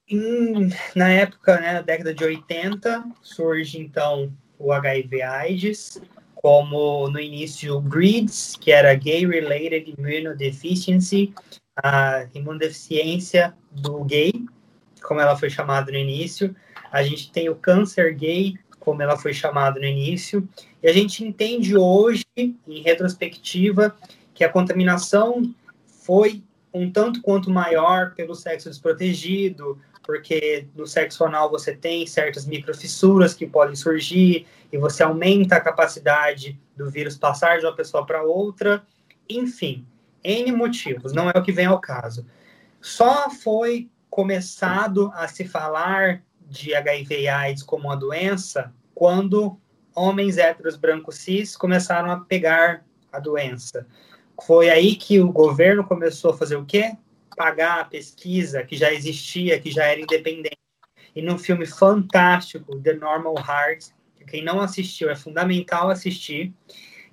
Em, 0.09 0.69
na 0.95 1.09
época, 1.09 1.59
né, 1.61 1.73
na 1.75 1.81
década 1.81 2.12
de 2.12 2.23
80, 2.23 3.05
surge 3.23 3.79
então 3.81 4.31
o 4.59 4.73
HIV 4.73 5.23
AIDS, 5.23 6.01
como 6.35 7.09
no 7.09 7.19
início 7.19 7.81
GRIDS, 7.81 8.57
que 8.61 8.71
era 8.71 8.95
Gay 8.95 9.27
Related 9.27 9.95
Immunodeficiency, 9.97 11.33
a 11.83 12.27
imunodeficiência 12.35 13.55
do 13.71 14.05
gay, 14.05 14.33
como 15.03 15.21
ela 15.21 15.37
foi 15.37 15.49
chamada 15.49 15.90
no 15.90 15.97
início. 15.97 16.55
A 16.93 17.03
gente 17.03 17.33
tem 17.33 17.49
o 17.49 17.55
câncer 17.55 18.14
gay, 18.14 18.59
como 18.79 19.01
ela 19.01 19.17
foi 19.17 19.33
chamada 19.33 19.81
no 19.81 19.87
início. 19.87 20.47
E 20.83 20.88
a 20.88 20.93
gente 20.93 21.25
entende 21.25 21.77
hoje, 21.77 22.25
em 22.37 22.83
retrospectiva, 22.83 23.97
que 24.35 24.45
a 24.45 24.49
contaminação 24.49 25.55
foi 25.87 26.43
um 26.73 26.90
tanto 26.90 27.23
quanto 27.23 27.51
maior 27.51 28.14
pelo 28.14 28.35
sexo 28.35 28.69
desprotegido, 28.69 29.81
porque 30.05 30.69
no 30.75 30.87
sexo 30.87 31.25
anal 31.25 31.51
você 31.51 31.75
tem 31.75 32.07
certas 32.07 32.47
microfissuras 32.47 33.35
que 33.35 33.47
podem 33.47 33.75
surgir 33.75 34.47
e 34.73 34.79
você 34.79 35.03
aumenta 35.03 35.57
a 35.57 35.61
capacidade 35.61 36.61
do 36.77 36.90
vírus 36.90 37.17
passar 37.17 37.59
de 37.59 37.67
uma 37.67 37.75
pessoa 37.75 38.05
para 38.05 38.23
outra. 38.23 38.85
Enfim, 39.29 39.87
N 40.23 40.53
motivos, 40.53 41.12
não 41.12 41.31
é 41.31 41.33
o 41.37 41.43
que 41.43 41.53
vem 41.53 41.67
ao 41.67 41.81
caso. 41.81 42.27
Só 42.81 43.31
foi 43.31 43.88
começado 44.11 45.11
a 45.14 45.27
se 45.27 45.45
falar 45.45 46.23
de 46.47 46.75
HIV 46.75 47.23
e 47.23 47.29
AIDS 47.29 47.62
como 47.62 47.85
uma 47.85 47.97
doença 47.97 48.73
quando 48.95 49.59
homens 49.95 50.38
héteros 50.38 50.77
brancos 50.77 51.17
cis 51.17 51.57
começaram 51.57 52.11
a 52.11 52.21
pegar 52.21 52.85
a 53.12 53.19
doença. 53.19 53.87
Foi 54.43 54.69
aí 54.69 54.97
que 54.97 55.21
o 55.21 55.33
governo 55.33 55.85
começou 55.85 56.33
a 56.33 56.37
fazer 56.37 56.57
o 56.57 56.64
quê? 56.64 56.97
Pagar 57.37 57.81
a 57.81 57.85
pesquisa 57.85 58.62
que 58.62 58.77
já 58.77 58.92
existia, 58.92 59.61
que 59.61 59.70
já 59.70 59.85
era 59.85 60.01
independente. 60.01 60.59
E 61.14 61.23
num 61.23 61.38
filme 61.38 61.66
fantástico, 61.66 62.79
The 62.81 62.94
Normal 62.94 63.37
Heart, 63.37 63.87
que 64.16 64.25
quem 64.25 64.44
não 64.44 64.61
assistiu 64.61 65.11
é 65.11 65.16
fundamental 65.16 65.90
assistir, 65.90 66.53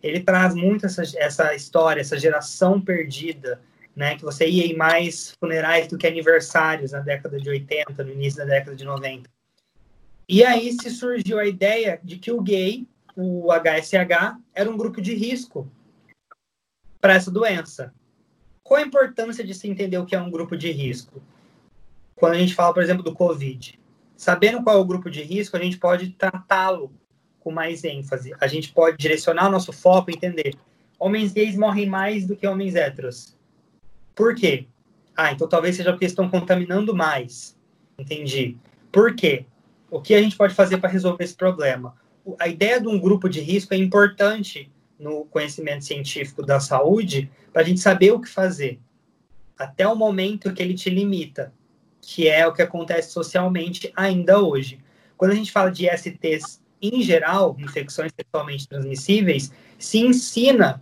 ele 0.01 0.21
traz 0.21 0.55
muito 0.55 0.85
essa, 0.85 1.03
essa 1.17 1.53
história, 1.53 2.01
essa 2.01 2.17
geração 2.17 2.81
perdida, 2.81 3.61
né? 3.95 4.15
Que 4.15 4.23
você 4.23 4.47
ia 4.47 4.65
em 4.65 4.75
mais 4.75 5.33
funerais 5.39 5.87
do 5.87 5.97
que 5.97 6.07
aniversários 6.07 6.91
na 6.91 6.99
década 6.99 7.37
de 7.37 7.49
80, 7.49 8.03
no 8.03 8.11
início 8.11 8.39
da 8.39 8.45
década 8.45 8.75
de 8.75 8.83
90. 8.83 9.29
E 10.27 10.43
aí 10.43 10.71
se 10.73 10.89
surgiu 10.89 11.37
a 11.37 11.45
ideia 11.45 11.99
de 12.03 12.17
que 12.17 12.31
o 12.31 12.41
gay, 12.41 12.87
o 13.15 13.49
HSH, 13.51 14.37
era 14.55 14.69
um 14.69 14.77
grupo 14.77 15.01
de 15.01 15.13
risco 15.13 15.69
para 16.99 17.15
essa 17.15 17.29
doença. 17.29 17.93
Qual 18.71 18.79
a 18.79 18.87
importância 18.87 19.43
de 19.43 19.53
se 19.53 19.67
entender 19.67 19.97
o 19.97 20.05
que 20.05 20.15
é 20.15 20.21
um 20.21 20.31
grupo 20.31 20.55
de 20.55 20.71
risco? 20.71 21.21
Quando 22.15 22.35
a 22.35 22.37
gente 22.37 22.55
fala, 22.55 22.73
por 22.73 22.81
exemplo, 22.81 23.03
do 23.03 23.13
Covid. 23.13 23.77
Sabendo 24.15 24.63
qual 24.63 24.77
é 24.77 24.79
o 24.79 24.85
grupo 24.85 25.11
de 25.11 25.21
risco, 25.23 25.57
a 25.57 25.59
gente 25.59 25.77
pode 25.77 26.11
tratá-lo 26.11 26.89
com 27.41 27.51
mais 27.51 27.83
ênfase. 27.83 28.33
A 28.39 28.47
gente 28.47 28.71
pode 28.71 28.95
direcionar 28.95 29.49
o 29.49 29.51
nosso 29.51 29.73
foco 29.73 30.09
e 30.09 30.13
entender. 30.13 30.55
Homens 30.97 31.33
gays 31.33 31.57
morrem 31.57 31.85
mais 31.85 32.25
do 32.25 32.33
que 32.33 32.47
homens 32.47 32.73
héteros. 32.73 33.35
Por 34.15 34.35
quê? 34.35 34.67
Ah, 35.17 35.33
então 35.33 35.49
talvez 35.49 35.75
seja 35.75 35.91
porque 35.91 36.05
estão 36.05 36.29
contaminando 36.29 36.95
mais. 36.95 37.57
Entendi. 37.99 38.55
Por 38.89 39.13
quê? 39.17 39.43
O 39.89 39.99
que 39.99 40.13
a 40.13 40.21
gente 40.21 40.37
pode 40.37 40.53
fazer 40.53 40.77
para 40.77 40.89
resolver 40.89 41.25
esse 41.25 41.35
problema? 41.35 41.93
A 42.39 42.47
ideia 42.47 42.79
de 42.79 42.87
um 42.87 42.97
grupo 42.97 43.27
de 43.27 43.41
risco 43.41 43.73
é 43.73 43.77
importante 43.77 44.71
no 45.01 45.25
conhecimento 45.25 45.83
científico 45.83 46.45
da 46.45 46.59
saúde 46.59 47.29
para 47.51 47.63
a 47.63 47.65
gente 47.65 47.79
saber 47.79 48.11
o 48.11 48.21
que 48.21 48.29
fazer. 48.29 48.79
Até 49.57 49.87
o 49.87 49.95
momento 49.95 50.53
que 50.53 50.61
ele 50.61 50.73
te 50.73 50.89
limita, 50.89 51.53
que 51.99 52.27
é 52.27 52.47
o 52.47 52.53
que 52.53 52.61
acontece 52.61 53.11
socialmente 53.11 53.91
ainda 53.95 54.39
hoje. 54.39 54.79
Quando 55.17 55.31
a 55.31 55.35
gente 55.35 55.51
fala 55.51 55.71
de 55.71 55.87
STs 55.89 56.61
em 56.81 57.01
geral, 57.01 57.55
infecções 57.59 58.11
sexualmente 58.15 58.67
transmissíveis, 58.67 59.51
se 59.77 59.99
ensina 59.99 60.79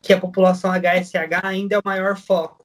que 0.00 0.12
a 0.12 0.20
população 0.20 0.70
HSH 0.70 1.40
ainda 1.42 1.76
é 1.76 1.78
o 1.78 1.82
maior 1.84 2.16
foco. 2.16 2.64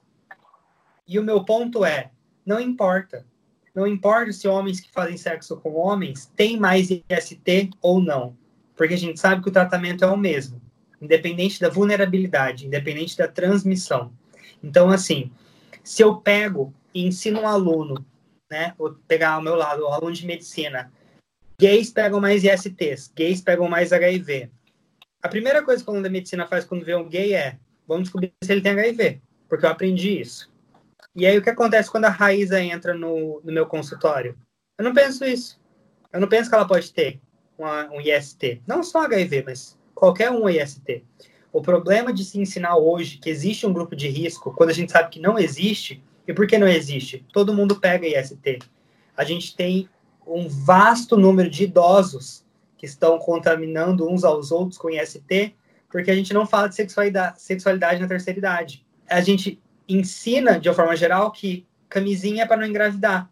E 1.07 1.17
o 1.17 1.23
meu 1.23 1.43
ponto 1.43 1.83
é, 1.83 2.11
não 2.45 2.59
importa. 2.59 3.25
Não 3.73 3.87
importa 3.87 4.31
se 4.33 4.47
homens 4.47 4.79
que 4.79 4.91
fazem 4.91 5.17
sexo 5.17 5.57
com 5.57 5.73
homens 5.75 6.31
têm 6.35 6.59
mais 6.59 6.89
IST 6.89 7.71
ou 7.81 8.01
não, 8.01 8.35
porque 8.75 8.93
a 8.93 8.97
gente 8.97 9.19
sabe 9.19 9.41
que 9.41 9.49
o 9.49 9.53
tratamento 9.53 10.03
é 10.03 10.07
o 10.07 10.17
mesmo, 10.17 10.61
independente 11.01 11.59
da 11.59 11.69
vulnerabilidade, 11.69 12.65
independente 12.65 13.17
da 13.17 13.27
transmissão. 13.27 14.11
Então, 14.63 14.89
assim, 14.89 15.31
se 15.83 16.01
eu 16.01 16.17
pego 16.17 16.73
e 16.93 17.05
ensino 17.05 17.41
um 17.41 17.47
aluno, 17.47 18.05
né, 18.49 18.73
vou 18.77 18.95
pegar 19.07 19.31
ao 19.31 19.41
meu 19.41 19.55
lado, 19.55 19.83
o 19.83 19.87
aluno 19.87 20.13
de 20.13 20.25
medicina, 20.25 20.91
gays 21.59 21.89
pegam 21.91 22.19
mais 22.19 22.43
ISTs, 22.43 23.11
gays 23.15 23.41
pegam 23.41 23.67
mais 23.67 23.93
HIV. 23.93 24.49
A 25.21 25.27
primeira 25.27 25.63
coisa 25.63 25.83
que 25.83 25.89
o 25.89 25.91
aluno 25.91 26.03
da 26.03 26.09
medicina 26.09 26.47
faz 26.47 26.65
quando 26.65 26.85
vê 26.85 26.95
um 26.95 27.07
gay 27.07 27.33
é, 27.33 27.57
vamos 27.87 28.03
descobrir 28.03 28.33
se 28.43 28.51
ele 28.51 28.61
tem 28.61 28.71
HIV, 28.71 29.21
porque 29.47 29.65
eu 29.65 29.69
aprendi 29.69 30.19
isso. 30.19 30.51
E 31.15 31.25
aí 31.25 31.37
o 31.37 31.41
que 31.41 31.49
acontece 31.49 31.89
quando 31.89 32.05
a 32.05 32.09
Raíza 32.09 32.61
entra 32.61 32.93
no, 32.93 33.41
no 33.43 33.51
meu 33.51 33.65
consultório? 33.65 34.37
Eu 34.77 34.85
não 34.85 34.93
penso 34.93 35.25
isso. 35.25 35.59
Eu 36.11 36.19
não 36.19 36.27
penso 36.27 36.49
que 36.49 36.55
ela 36.55 36.67
pode 36.67 36.93
ter 36.93 37.19
uma, 37.57 37.89
um 37.91 37.99
IST. 37.99 38.61
Não 38.65 38.81
só 38.83 39.05
HIV, 39.05 39.43
mas 39.45 39.77
qualquer 39.99 40.31
um 40.31 40.47
IST. 40.49 41.03
O 41.51 41.61
problema 41.61 42.13
de 42.13 42.23
se 42.23 42.39
ensinar 42.39 42.77
hoje 42.77 43.17
que 43.17 43.29
existe 43.29 43.67
um 43.67 43.73
grupo 43.73 43.95
de 43.95 44.07
risco, 44.07 44.53
quando 44.53 44.69
a 44.69 44.73
gente 44.73 44.91
sabe 44.91 45.09
que 45.09 45.19
não 45.19 45.37
existe, 45.37 46.01
e 46.25 46.33
por 46.33 46.47
que 46.47 46.57
não 46.57 46.67
existe? 46.67 47.25
Todo 47.33 47.53
mundo 47.53 47.79
pega 47.79 48.07
IST. 48.07 48.59
A 49.17 49.23
gente 49.25 49.55
tem 49.55 49.89
um 50.25 50.47
vasto 50.47 51.17
número 51.17 51.49
de 51.49 51.65
idosos 51.65 52.45
que 52.77 52.85
estão 52.85 53.19
contaminando 53.19 54.09
uns 54.09 54.23
aos 54.23 54.51
outros 54.51 54.77
com 54.77 54.89
IST, 54.89 55.53
porque 55.89 56.09
a 56.09 56.15
gente 56.15 56.33
não 56.33 56.45
fala 56.45 56.69
de 56.69 56.75
sexualidade, 56.75 57.41
sexualidade 57.41 57.99
na 57.99 58.07
terceira 58.07 58.39
idade. 58.39 58.85
A 59.09 59.19
gente 59.19 59.59
ensina, 59.87 60.59
de 60.59 60.69
uma 60.69 60.75
forma 60.75 60.95
geral, 60.95 61.31
que 61.31 61.65
camisinha 61.89 62.43
é 62.43 62.47
para 62.47 62.57
não 62.57 62.67
engravidar. 62.67 63.29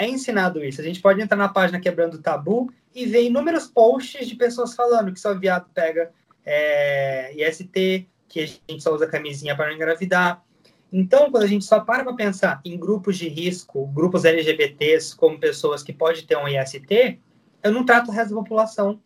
É 0.00 0.08
ensinado 0.08 0.64
isso. 0.64 0.80
A 0.80 0.84
gente 0.84 0.98
pode 0.98 1.20
entrar 1.20 1.36
na 1.36 1.50
página 1.50 1.78
Quebrando 1.78 2.22
Tabu 2.22 2.72
e 2.94 3.04
ver 3.04 3.24
inúmeros 3.24 3.66
posts 3.66 4.26
de 4.26 4.34
pessoas 4.34 4.74
falando 4.74 5.12
que 5.12 5.20
só 5.20 5.38
viado 5.38 5.68
pega 5.74 6.10
é, 6.42 7.34
IST, 7.36 8.08
que 8.26 8.40
a 8.40 8.46
gente 8.46 8.82
só 8.82 8.94
usa 8.94 9.06
camisinha 9.06 9.54
para 9.54 9.66
não 9.66 9.74
engravidar. 9.74 10.42
Então, 10.90 11.30
quando 11.30 11.42
a 11.42 11.46
gente 11.46 11.66
só 11.66 11.80
para 11.80 12.02
para 12.02 12.14
pensar 12.14 12.62
em 12.64 12.78
grupos 12.78 13.18
de 13.18 13.28
risco, 13.28 13.86
grupos 13.88 14.24
LGBTs 14.24 15.14
como 15.14 15.38
pessoas 15.38 15.82
que 15.82 15.92
podem 15.92 16.24
ter 16.24 16.38
um 16.38 16.48
IST, 16.48 17.20
eu 17.62 17.70
não 17.70 17.84
trato 17.84 18.08
o 18.08 18.10
resto 18.10 18.30
da 18.30 18.40
população. 18.40 18.98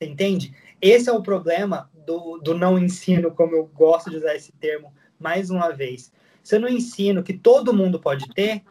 Você 0.00 0.10
entende? 0.10 0.52
Esse 0.80 1.08
é 1.08 1.12
o 1.12 1.22
problema 1.22 1.88
do, 2.04 2.38
do 2.38 2.58
não 2.58 2.76
ensino, 2.76 3.30
como 3.30 3.54
eu 3.54 3.66
gosto 3.66 4.10
de 4.10 4.16
usar 4.16 4.34
esse 4.34 4.50
termo, 4.50 4.92
mais 5.16 5.48
uma 5.48 5.70
vez. 5.70 6.10
Se 6.42 6.56
eu 6.56 6.60
não 6.60 6.68
ensino 6.68 7.22
que 7.22 7.34
todo 7.34 7.72
mundo 7.72 8.00
pode 8.00 8.28
ter, 8.34 8.64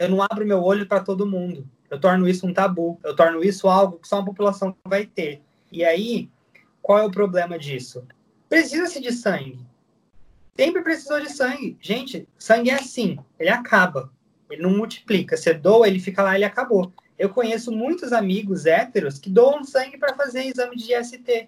eu 0.00 0.08
não 0.08 0.22
abro 0.22 0.46
meu 0.46 0.62
olho 0.62 0.86
para 0.86 1.02
todo 1.02 1.26
mundo. 1.26 1.68
Eu 1.90 2.00
torno 2.00 2.26
isso 2.26 2.46
um 2.46 2.54
tabu. 2.54 2.98
Eu 3.04 3.14
torno 3.14 3.44
isso 3.44 3.68
algo 3.68 3.98
que 3.98 4.08
só 4.08 4.16
uma 4.16 4.24
população 4.24 4.74
vai 4.82 5.04
ter. 5.04 5.42
E 5.70 5.84
aí, 5.84 6.30
qual 6.80 6.98
é 6.98 7.04
o 7.04 7.10
problema 7.10 7.58
disso? 7.58 8.02
Precisa-se 8.48 8.98
de 8.98 9.12
sangue. 9.12 9.60
Sempre 10.56 10.80
precisou 10.80 11.20
de 11.20 11.30
sangue. 11.30 11.76
Gente, 11.82 12.26
sangue 12.38 12.70
é 12.70 12.74
assim, 12.74 13.18
ele 13.38 13.50
acaba. 13.50 14.10
Ele 14.50 14.62
não 14.62 14.70
multiplica. 14.70 15.36
Você 15.36 15.52
doa, 15.52 15.86
ele 15.86 16.00
fica 16.00 16.22
lá, 16.22 16.34
ele 16.34 16.46
acabou. 16.46 16.90
Eu 17.18 17.28
conheço 17.28 17.70
muitos 17.70 18.10
amigos 18.10 18.64
héteros 18.64 19.18
que 19.18 19.28
doam 19.28 19.62
sangue 19.62 19.98
para 19.98 20.16
fazer 20.16 20.44
exame 20.44 20.76
de 20.76 20.94
IST. 20.94 21.46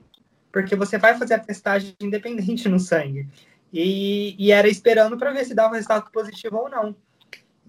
Porque 0.53 0.77
você 0.77 0.99
vai 0.99 1.17
fazer 1.17 1.35
a 1.35 1.39
testagem 1.39 1.97
independente 1.99 2.69
no 2.69 2.79
sangue. 2.79 3.27
E, 3.73 4.37
e 4.39 4.53
era 4.53 4.69
esperando 4.69 5.17
para 5.17 5.33
ver 5.33 5.47
se 5.47 5.55
dava 5.55 5.75
resultado 5.75 6.11
positivo 6.13 6.59
ou 6.59 6.69
não. 6.69 6.95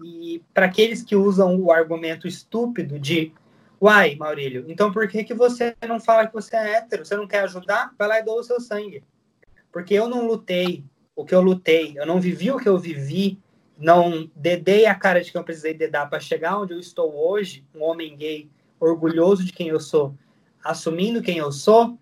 E 0.02 0.42
para 0.52 0.66
aqueles 0.66 1.02
que 1.02 1.14
usam 1.14 1.60
o 1.60 1.70
argumento 1.70 2.26
estúpido 2.26 2.98
de 2.98 3.32
Uai, 3.80 4.16
Maurílio, 4.16 4.64
então 4.68 4.90
por 4.90 5.06
que, 5.08 5.22
que 5.24 5.34
você 5.34 5.76
não 5.86 6.00
fala 6.00 6.26
que 6.26 6.32
você 6.32 6.56
é 6.56 6.76
hétero? 6.76 7.04
Você 7.04 7.16
não 7.16 7.26
quer 7.26 7.40
ajudar? 7.40 7.92
Vai 7.98 8.08
lá 8.08 8.18
e 8.18 8.22
doa 8.22 8.40
o 8.40 8.44
seu 8.44 8.60
sangue. 8.60 9.02
Porque 9.70 9.94
eu 9.94 10.08
não 10.08 10.26
lutei 10.26 10.84
o 11.14 11.24
que 11.24 11.34
eu 11.34 11.40
lutei, 11.40 11.92
eu 11.96 12.06
não 12.06 12.20
vivi 12.20 12.50
o 12.50 12.58
que 12.58 12.68
eu 12.68 12.78
vivi, 12.78 13.38
não 13.78 14.30
dedei 14.34 14.86
a 14.86 14.94
cara 14.94 15.22
de 15.22 15.30
que 15.30 15.38
eu 15.38 15.44
precisei 15.44 15.74
dedar 15.74 16.08
para 16.08 16.20
chegar 16.20 16.58
onde 16.58 16.72
eu 16.72 16.80
estou 16.80 17.14
hoje, 17.14 17.64
um 17.74 17.82
homem 17.82 18.16
gay, 18.16 18.48
orgulhoso 18.80 19.44
de 19.44 19.52
quem 19.52 19.68
eu 19.68 19.80
sou, 19.80 20.14
assumindo 20.62 21.22
quem 21.22 21.38
eu 21.38 21.52
sou, 21.52 21.98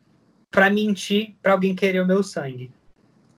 para 0.51 0.71
mentir 0.71 1.35
para 1.43 1.53
alguém 1.53 1.75
querer 1.75 2.01
o 2.01 2.07
meu 2.07 2.23
sangue. 2.23 2.71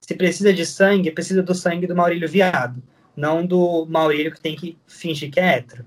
Se 0.01 0.13
precisa 0.13 0.53
de 0.53 0.65
sangue, 0.65 1.11
precisa 1.11 1.41
do 1.41 1.55
sangue 1.55 1.87
do 1.87 1.95
Maurílio 1.95 2.29
viado, 2.29 2.81
não 3.15 3.45
do 3.45 3.85
Maurílio 3.85 4.31
que 4.31 4.41
tem 4.41 4.55
que 4.55 4.77
fingir 4.87 5.31
que 5.31 5.39
é 5.39 5.57
hétero, 5.57 5.85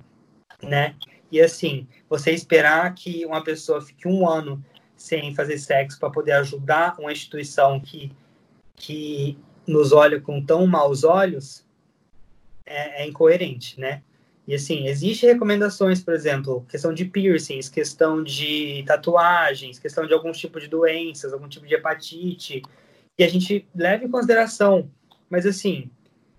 né? 0.62 0.94
E 1.30 1.40
assim, 1.40 1.86
você 2.08 2.32
esperar 2.32 2.94
que 2.94 3.24
uma 3.26 3.44
pessoa 3.44 3.82
fique 3.82 4.08
um 4.08 4.28
ano 4.28 4.64
sem 4.96 5.34
fazer 5.34 5.58
sexo 5.58 5.98
para 5.98 6.10
poder 6.10 6.32
ajudar 6.32 6.96
uma 6.98 7.12
instituição 7.12 7.78
que, 7.78 8.10
que 8.74 9.38
nos 9.66 9.92
olha 9.92 10.20
com 10.20 10.44
tão 10.44 10.66
maus 10.66 11.04
olhos 11.04 11.64
é, 12.64 13.02
é 13.02 13.06
incoerente, 13.06 13.78
né? 13.78 14.02
E 14.46 14.54
assim, 14.54 14.86
existem 14.86 15.30
recomendações, 15.30 16.00
por 16.00 16.14
exemplo, 16.14 16.64
questão 16.70 16.94
de 16.94 17.04
piercings, 17.04 17.68
questão 17.68 18.24
de 18.24 18.82
tatuagens, 18.86 19.78
questão 19.78 20.06
de 20.06 20.14
algum 20.14 20.32
tipo 20.32 20.58
de 20.58 20.68
doenças, 20.68 21.34
algum 21.34 21.46
tipo 21.46 21.66
de 21.66 21.74
hepatite, 21.74 22.62
que 23.14 23.22
a 23.22 23.28
gente 23.28 23.68
leva 23.74 24.04
em 24.04 24.10
consideração. 24.10 24.90
Mas 25.28 25.44
assim, 25.44 25.90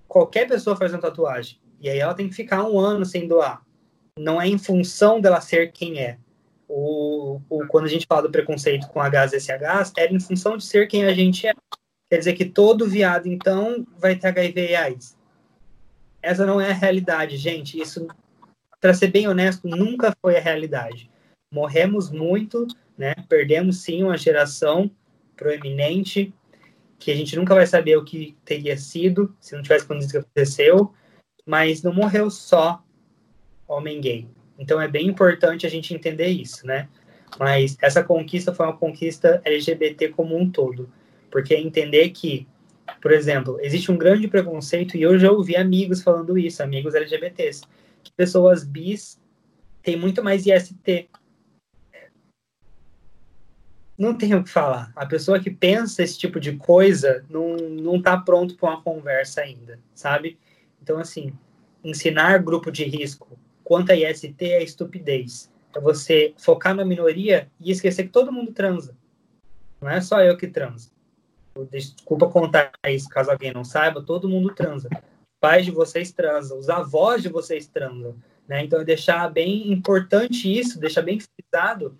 qualquer 0.10 0.48
pessoa 0.48 0.76
faz 0.76 0.92
uma 0.92 1.00
tatuagem 1.00 1.60
e 1.80 1.88
aí 1.88 2.00
ela 2.00 2.14
tem 2.14 2.28
que 2.28 2.36
ficar 2.36 2.68
um 2.68 2.78
ano 2.78 3.06
sem 3.06 3.28
doar. 3.28 3.62
Não 4.18 4.42
é 4.42 4.48
em 4.48 4.58
função 4.58 5.22
dela 5.22 5.40
ser 5.40 5.72
quem 5.72 6.00
é. 6.00 6.18
O, 6.68 7.40
o, 7.50 7.66
quando 7.68 7.86
a 7.86 7.90
gente 7.90 8.06
fala 8.06 8.24
do 8.24 8.32
preconceito 8.32 8.88
com 8.90 9.00
HSH, 9.00 9.94
é 9.98 10.12
em 10.12 10.20
função 10.20 10.58
de 10.58 10.66
ser 10.66 10.88
quem 10.88 11.06
a 11.06 11.14
gente 11.14 11.48
é. 11.48 11.54
Quer 12.10 12.18
dizer 12.18 12.34
que 12.34 12.46
todo 12.46 12.90
viado, 12.90 13.28
então, 13.28 13.88
vai 13.98 14.16
ter 14.16 14.28
HIV 14.28 14.72
e 14.72 14.76
AIDS. 14.76 15.18
Essa 16.22 16.46
não 16.46 16.60
é 16.60 16.72
a 16.72 16.74
realidade, 16.74 17.38
gente. 17.38 17.80
Isso, 17.80 18.08
para 18.82 18.94
ser 18.94 19.08
bem 19.08 19.28
honesto, 19.28 19.68
nunca 19.68 20.14
foi 20.22 20.38
a 20.38 20.42
realidade. 20.42 21.10
Morremos 21.54 22.12
muito, 22.12 22.68
né? 22.98 23.14
Perdemos 23.30 23.78
sim 23.78 24.04
uma 24.04 24.18
geração 24.18 24.92
proeminente, 25.38 26.34
que 27.00 27.12
a 27.12 27.16
gente 27.16 27.36
nunca 27.36 27.56
vai 27.56 27.66
saber 27.66 27.98
o 27.98 28.04
que 28.04 28.38
teria 28.44 28.78
sido 28.78 29.34
se 29.40 29.56
não 29.56 29.64
tivesse 29.64 29.86
acontecido 29.86 30.10
o 30.10 30.12
que 30.12 30.18
aconteceu, 30.18 30.94
mas 31.46 31.82
não 31.82 31.94
morreu 31.94 32.30
só 32.30 32.84
homem 33.68 34.02
gay. 34.02 34.28
Então 34.58 34.82
é 34.82 34.88
bem 34.88 35.08
importante 35.08 35.66
a 35.66 35.70
gente 35.70 35.94
entender 35.94 36.28
isso, 36.28 36.68
né? 36.68 36.90
Mas 37.40 37.78
essa 37.82 38.04
conquista 38.04 38.54
foi 38.54 38.66
uma 38.66 38.76
conquista 38.76 39.42
LGBT 39.46 40.10
como 40.10 40.38
um 40.38 40.50
todo, 40.50 40.90
porque 41.32 41.56
entender 41.56 42.10
que, 42.10 42.46
por 43.02 43.12
exemplo, 43.12 43.58
existe 43.62 43.92
um 43.92 43.98
grande 43.98 44.28
preconceito 44.28 44.98
e 44.98 45.02
eu 45.02 45.18
já 45.18 45.32
ouvi 45.32 45.56
amigos 45.56 46.02
falando 46.02 46.38
isso, 46.38 46.62
amigos 46.62 46.96
LGBTs, 46.96 47.62
que 48.04 48.12
pessoas 48.12 48.64
bis 48.64 49.20
têm 49.82 49.96
muito 49.96 50.24
mais 50.24 50.46
IST 50.46 51.10
não 54.00 54.18
tem 54.18 54.34
o 54.34 54.44
que 54.44 54.50
falar. 54.50 54.94
A 54.96 55.06
pessoa 55.06 55.42
que 55.42 55.52
pensa 55.52 56.02
esse 56.02 56.18
tipo 56.18 56.40
de 56.40 56.54
coisa 56.56 57.26
não, 57.30 57.58
não 57.58 58.02
tá 58.02 58.18
pronto 58.18 58.56
para 58.56 58.70
uma 58.70 58.82
conversa 58.82 59.42
ainda, 59.42 59.78
sabe? 59.94 60.40
Então, 60.82 60.98
assim, 60.98 61.34
ensinar 61.84 62.42
grupo 62.42 62.72
de 62.72 62.86
risco 62.86 63.38
quanto 63.62 63.92
a 63.92 63.96
IST 63.96 64.36
é 64.40 64.64
estupidez. 64.64 65.52
é 65.76 65.82
você 65.82 66.34
focar 66.38 66.74
na 66.74 66.86
minoria 66.86 67.52
e 67.60 67.72
esquecer 67.72 68.04
que 68.04 68.10
todo 68.10 68.32
mundo 68.32 68.54
transa. 68.54 68.96
Não 69.82 69.90
é 69.90 70.00
só 70.00 70.22
eu 70.22 70.38
que 70.38 70.48
transo. 70.48 70.92
Desculpa 71.70 72.30
contar 72.30 72.72
isso, 72.88 73.10
caso 73.10 73.30
alguém 73.30 73.54
não 73.54 73.66
saiba, 73.66 74.02
todo 74.02 74.30
mundo 74.30 74.56
transa. 74.56 74.90
Pais 75.42 75.66
de 75.66 75.72
vocês 75.72 76.10
transam, 76.12 76.58
os 76.58 76.70
avós 76.70 77.22
de 77.22 77.28
vocês 77.28 77.68
transam. 77.68 78.16
Né? 78.48 78.64
Então, 78.64 78.80
é 78.80 78.86
deixar 78.86 79.30
bem 79.30 79.72
importante 79.74 80.52
isso, 80.52 80.80
deixar 80.80 81.02
bem 81.02 81.20
frisado, 81.20 81.98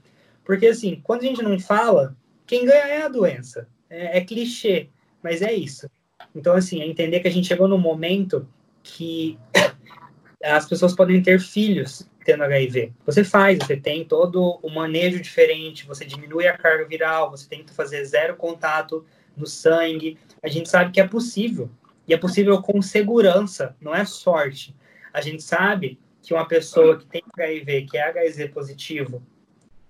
porque 0.50 0.66
assim, 0.66 1.00
quando 1.04 1.22
a 1.22 1.26
gente 1.26 1.44
não 1.44 1.60
fala, 1.60 2.18
quem 2.48 2.66
ganha 2.66 2.88
é 2.88 3.04
a 3.04 3.08
doença. 3.08 3.68
É, 3.88 4.18
é 4.18 4.22
clichê, 4.22 4.90
mas 5.22 5.44
é 5.44 5.54
isso. 5.54 5.88
Então, 6.34 6.56
assim, 6.56 6.82
é 6.82 6.88
entender 6.88 7.20
que 7.20 7.28
a 7.28 7.32
gente 7.32 7.48
chegou 7.48 7.68
no 7.68 7.78
momento 7.78 8.50
que 8.82 9.38
as 10.44 10.68
pessoas 10.68 10.96
podem 10.96 11.22
ter 11.22 11.40
filhos 11.40 12.10
tendo 12.26 12.42
HIV. 12.42 12.92
Você 13.06 13.24
faz, 13.24 13.60
você 13.60 13.78
tem 13.78 14.04
todo 14.04 14.60
o 14.64 14.72
manejo 14.72 15.22
diferente, 15.22 15.86
você 15.86 16.04
diminui 16.04 16.48
a 16.48 16.58
carga 16.58 16.84
viral, 16.84 17.30
você 17.30 17.48
tenta 17.48 17.72
fazer 17.72 18.04
zero 18.06 18.36
contato 18.36 19.06
no 19.38 19.46
sangue. 19.46 20.18
A 20.42 20.48
gente 20.48 20.68
sabe 20.68 20.92
que 20.92 21.00
é 21.00 21.08
possível. 21.08 21.70
E 22.08 22.14
é 22.16 22.18
possível 22.18 22.60
com 22.60 22.82
segurança, 22.82 23.76
não 23.80 23.94
é 23.94 24.04
sorte. 24.04 24.76
A 25.14 25.22
gente 25.22 25.44
sabe 25.44 26.00
que 26.24 26.34
uma 26.34 26.48
pessoa 26.48 26.98
que 26.98 27.06
tem 27.06 27.22
HIV, 27.38 27.84
que 27.84 28.00
é 28.00 28.10
HIV 28.10 28.48
positivo, 28.48 29.22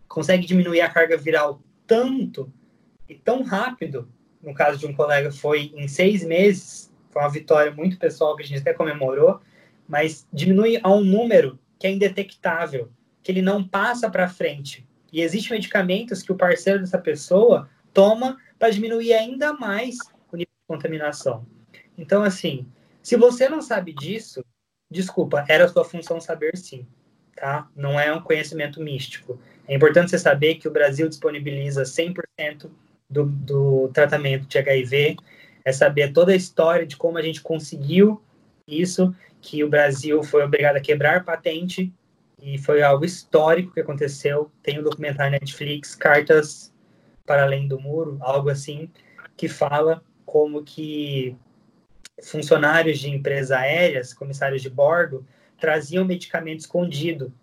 consegue 0.09 0.45
diminuir 0.45 0.81
a 0.81 0.89
carga 0.89 1.15
viral 1.15 1.61
tanto 1.87 2.51
e 3.07 3.15
tão 3.15 3.43
rápido. 3.43 4.09
No 4.41 4.53
caso 4.53 4.77
de 4.79 4.85
um 4.85 4.93
colega, 4.93 5.31
foi 5.31 5.71
em 5.75 5.87
seis 5.87 6.23
meses. 6.25 6.91
Foi 7.11 7.21
uma 7.21 7.29
vitória 7.29 7.71
muito 7.71 7.97
pessoal 7.97 8.35
que 8.35 8.43
a 8.43 8.45
gente 8.45 8.59
até 8.59 8.73
comemorou. 8.73 9.39
Mas 9.87 10.27
diminui 10.33 10.79
a 10.83 10.89
um 10.89 11.03
número 11.03 11.57
que 11.77 11.87
é 11.87 11.91
indetectável, 11.91 12.91
que 13.23 13.31
ele 13.31 13.41
não 13.41 13.65
passa 13.65 14.09
para 14.09 14.27
frente. 14.27 14.85
E 15.11 15.21
existem 15.21 15.57
medicamentos 15.57 16.21
que 16.21 16.31
o 16.31 16.35
parceiro 16.35 16.79
dessa 16.79 16.97
pessoa 16.97 17.69
toma 17.93 18.37
para 18.57 18.69
diminuir 18.69 19.13
ainda 19.13 19.53
mais 19.53 19.97
o 20.31 20.35
nível 20.35 20.51
de 20.51 20.67
contaminação. 20.67 21.45
Então, 21.97 22.23
assim, 22.23 22.67
se 23.01 23.15
você 23.15 23.49
não 23.49 23.61
sabe 23.61 23.93
disso, 23.93 24.43
desculpa, 24.89 25.45
era 25.47 25.67
sua 25.67 25.83
função 25.83 26.21
saber 26.21 26.55
sim, 26.57 26.85
tá? 27.39 27.67
Não 27.75 27.99
é 27.99 28.13
um 28.13 28.21
conhecimento 28.21 28.81
místico. 28.81 29.39
É 29.67 29.75
importante 29.75 30.11
você 30.11 30.19
saber 30.19 30.55
que 30.55 30.67
o 30.67 30.71
Brasil 30.71 31.07
disponibiliza 31.07 31.83
100% 31.83 32.69
do, 33.09 33.25
do 33.25 33.89
tratamento 33.93 34.45
de 34.47 34.57
HIV, 34.57 35.17
é 35.65 35.71
saber 35.71 36.13
toda 36.13 36.31
a 36.31 36.35
história 36.35 36.85
de 36.85 36.95
como 36.95 37.17
a 37.17 37.21
gente 37.21 37.41
conseguiu 37.41 38.21
isso 38.67 39.13
que 39.41 39.63
o 39.63 39.69
Brasil 39.69 40.21
foi 40.23 40.43
obrigado 40.43 40.75
a 40.75 40.81
quebrar 40.81 41.23
patente 41.23 41.91
e 42.41 42.57
foi 42.57 42.81
algo 42.81 43.05
histórico 43.05 43.73
que 43.73 43.79
aconteceu. 43.79 44.51
Tem 44.61 44.79
um 44.79 44.83
documentário 44.83 45.31
Netflix, 45.31 45.95
Cartas 45.95 46.73
para 47.25 47.43
Além 47.43 47.67
do 47.67 47.79
Muro, 47.79 48.17
algo 48.21 48.49
assim, 48.49 48.89
que 49.35 49.47
fala 49.47 50.03
como 50.25 50.63
que 50.63 51.35
funcionários 52.23 52.99
de 52.99 53.09
empresas 53.09 53.51
aéreas, 53.51 54.13
comissários 54.13 54.61
de 54.61 54.69
bordo, 54.69 55.25
traziam 55.59 56.05
medicamento 56.05 56.59
escondido 56.59 57.33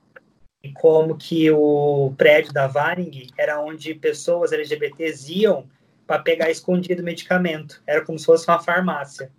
e 0.62 0.72
como 0.72 1.16
que 1.16 1.50
o 1.50 2.12
prédio 2.16 2.52
da 2.52 2.66
Varing 2.66 3.28
era 3.36 3.60
onde 3.60 3.94
pessoas 3.94 4.52
LGBTs 4.52 5.32
iam 5.32 5.66
para 6.06 6.22
pegar 6.22 6.50
escondido 6.50 7.02
medicamento. 7.02 7.82
Era 7.86 8.04
como 8.04 8.18
se 8.18 8.26
fosse 8.26 8.48
uma 8.48 8.60
farmácia 8.60 9.30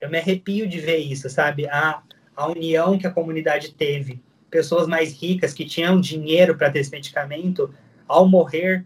eu 0.00 0.10
me 0.10 0.18
arrepio 0.18 0.68
de 0.68 0.78
ver 0.78 0.98
isso, 0.98 1.28
sabe? 1.28 1.66
A, 1.68 2.02
a 2.34 2.48
união 2.48 2.98
que 2.98 3.06
a 3.06 3.10
comunidade 3.10 3.72
teve. 3.72 4.20
Pessoas 4.50 4.86
mais 4.86 5.20
ricas 5.20 5.52
que 5.52 5.64
tinham 5.64 6.00
dinheiro 6.00 6.56
para 6.56 6.70
ter 6.70 6.80
esse 6.80 6.90
medicamento, 6.90 7.74
ao 8.06 8.28
morrer, 8.28 8.84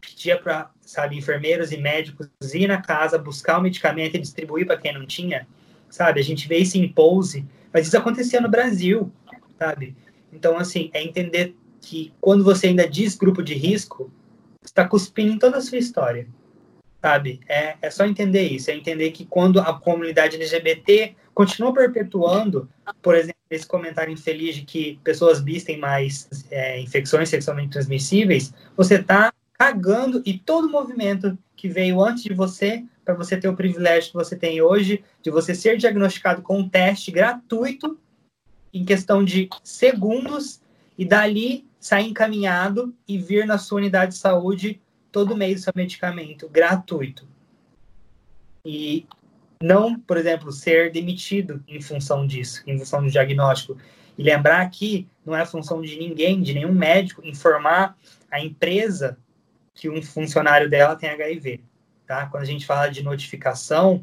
pedia 0.00 0.38
para, 0.38 0.70
sabe, 0.80 1.16
enfermeiros 1.16 1.70
e 1.70 1.76
médicos 1.76 2.28
ir 2.54 2.66
na 2.66 2.80
casa, 2.80 3.18
buscar 3.18 3.58
o 3.58 3.62
medicamento 3.62 4.16
e 4.16 4.20
distribuir 4.20 4.66
para 4.66 4.78
quem 4.78 4.92
não 4.92 5.06
tinha, 5.06 5.46
sabe? 5.88 6.20
A 6.20 6.24
gente 6.24 6.48
vê 6.48 6.58
isso 6.58 6.78
em 6.78 6.88
pose, 6.88 7.46
mas 7.72 7.86
isso 7.86 7.96
acontecia 7.96 8.40
no 8.40 8.48
Brasil, 8.48 9.12
sabe? 9.58 9.96
Então, 10.32 10.56
assim, 10.58 10.90
é 10.92 11.02
entender 11.02 11.56
que 11.80 12.12
quando 12.20 12.44
você 12.44 12.68
ainda 12.68 12.88
diz 12.88 13.14
grupo 13.14 13.42
de 13.42 13.54
risco, 13.54 14.10
está 14.62 14.86
cuspindo 14.86 15.32
em 15.32 15.38
toda 15.38 15.58
a 15.58 15.60
sua 15.60 15.78
história 15.78 16.26
sabe? 17.00 17.40
É, 17.48 17.76
é 17.80 17.90
só 17.90 18.04
entender 18.04 18.42
isso, 18.42 18.70
é 18.70 18.74
entender 18.74 19.10
que 19.12 19.24
quando 19.24 19.60
a 19.60 19.72
comunidade 19.72 20.36
LGBT 20.36 21.14
continua 21.32 21.72
perpetuando, 21.72 22.68
por 23.00 23.14
exemplo, 23.14 23.38
esse 23.50 23.66
comentário 23.66 24.12
infeliz 24.12 24.56
de 24.56 24.62
que 24.62 25.00
pessoas 25.04 25.40
bis 25.40 25.64
têm 25.64 25.78
mais 25.78 26.28
é, 26.50 26.80
infecções 26.80 27.28
sexualmente 27.28 27.70
transmissíveis, 27.70 28.52
você 28.76 28.96
está 28.96 29.32
cagando 29.54 30.22
e 30.26 30.38
todo 30.38 30.68
movimento 30.68 31.38
que 31.56 31.68
veio 31.68 32.02
antes 32.02 32.24
de 32.24 32.34
você, 32.34 32.84
para 33.08 33.14
você 33.14 33.38
ter 33.38 33.48
o 33.48 33.56
privilégio 33.56 34.10
que 34.10 34.18
você 34.18 34.36
tem 34.36 34.60
hoje, 34.60 35.02
de 35.22 35.30
você 35.30 35.54
ser 35.54 35.78
diagnosticado 35.78 36.42
com 36.42 36.58
um 36.58 36.68
teste 36.68 37.10
gratuito, 37.10 37.98
em 38.70 38.84
questão 38.84 39.24
de 39.24 39.48
segundos, 39.64 40.60
e 40.98 41.06
dali 41.06 41.66
sair 41.80 42.06
encaminhado 42.06 42.94
e 43.08 43.16
vir 43.16 43.46
na 43.46 43.56
sua 43.56 43.78
unidade 43.78 44.12
de 44.12 44.18
saúde 44.18 44.78
todo 45.10 45.34
mês 45.34 45.62
seu 45.62 45.72
medicamento 45.74 46.50
gratuito. 46.50 47.26
E 48.62 49.06
não, 49.62 49.98
por 49.98 50.18
exemplo, 50.18 50.52
ser 50.52 50.92
demitido 50.92 51.64
em 51.66 51.80
função 51.80 52.26
disso, 52.26 52.62
em 52.66 52.76
função 52.76 53.02
do 53.02 53.10
diagnóstico. 53.10 53.78
E 54.18 54.22
lembrar 54.22 54.68
que 54.68 55.08
não 55.24 55.34
é 55.34 55.46
função 55.46 55.80
de 55.80 55.96
ninguém, 55.96 56.42
de 56.42 56.52
nenhum 56.52 56.74
médico, 56.74 57.26
informar 57.26 57.96
a 58.30 58.38
empresa 58.38 59.16
que 59.72 59.88
um 59.88 60.02
funcionário 60.02 60.68
dela 60.68 60.94
tem 60.94 61.08
HIV. 61.08 61.62
Tá? 62.08 62.24
Quando 62.24 62.42
a 62.42 62.46
gente 62.46 62.64
fala 62.64 62.88
de 62.88 63.02
notificação, 63.02 64.02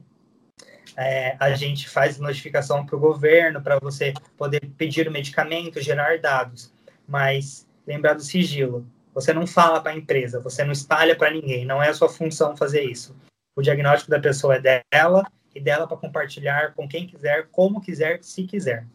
é, 0.96 1.36
a 1.40 1.56
gente 1.56 1.90
faz 1.90 2.20
notificação 2.20 2.86
para 2.86 2.96
o 2.96 3.00
governo, 3.00 3.64
para 3.64 3.80
você 3.80 4.14
poder 4.38 4.62
pedir 4.78 5.08
o 5.08 5.12
medicamento, 5.12 5.82
gerar 5.82 6.20
dados. 6.20 6.72
Mas 7.08 7.68
lembrar 7.86 8.14
do 8.14 8.22
sigilo. 8.22 8.86
Você 9.12 9.34
não 9.34 9.48
fala 9.48 9.82
para 9.82 9.92
a 9.92 9.98
empresa, 9.98 10.40
você 10.40 10.64
não 10.64 10.72
espalha 10.72 11.16
para 11.16 11.32
ninguém, 11.32 11.66
não 11.66 11.82
é 11.82 11.90
a 11.90 11.94
sua 11.96 12.08
função 12.08 12.56
fazer 12.56 12.84
isso. 12.84 13.16
O 13.56 13.62
diagnóstico 13.64 14.12
da 14.12 14.20
pessoa 14.20 14.56
é 14.56 14.84
dela 14.92 15.26
e 15.56 15.60
dela 15.60 15.88
para 15.88 15.98
compartilhar 15.98 16.76
com 16.76 16.88
quem 16.88 17.08
quiser, 17.08 17.48
como 17.52 17.82
quiser, 17.82 18.20
se 18.22 18.44
quiser. 18.44 18.86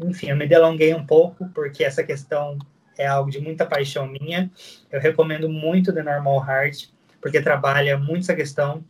Enfim, 0.00 0.30
eu 0.30 0.36
me 0.36 0.48
delonguei 0.48 0.92
um 0.94 1.06
pouco 1.06 1.48
porque 1.50 1.84
essa 1.84 2.02
questão 2.02 2.58
é 2.98 3.06
algo 3.06 3.30
de 3.30 3.40
muita 3.40 3.64
paixão 3.66 4.06
minha. 4.06 4.50
Eu 4.90 5.00
recomendo 5.00 5.48
muito 5.48 5.92
The 5.92 6.02
Normal 6.02 6.44
Heart 6.44 6.91
porque 7.22 7.40
trabalha 7.40 7.96
muito 7.96 8.24
essa 8.24 8.34
questão. 8.34 8.84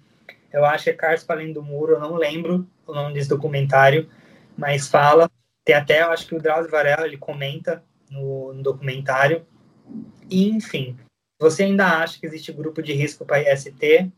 Eu 0.53 0.64
acho 0.64 0.85
que 0.85 0.90
é 0.90 0.95
Carlos 0.95 1.25
Além 1.29 1.53
do 1.53 1.62
Muro, 1.62 1.92
eu 1.92 2.01
não 2.01 2.16
lembro 2.16 2.66
o 2.87 2.92
nome 2.92 3.14
desse 3.14 3.29
documentário, 3.29 4.09
mas 4.57 4.88
fala. 4.88 5.31
Tem 5.64 5.77
até, 5.77 6.03
eu 6.03 6.11
acho 6.11 6.27
que 6.27 6.35
o 6.35 6.42
Drauzio 6.42 6.71
Varela, 6.71 7.07
ele 7.07 7.16
comenta 7.16 7.85
no, 8.11 8.53
no 8.53 8.62
documentário 8.64 9.47
e, 10.29 10.49
enfim, 10.49 10.97
você 11.38 11.64
ainda 11.64 11.87
acha 11.99 12.18
que 12.18 12.27
existe 12.27 12.53
grupo 12.53 12.83
de 12.83 12.92
risco 12.92 13.25
para 13.25 13.40
IST, 13.53 14.11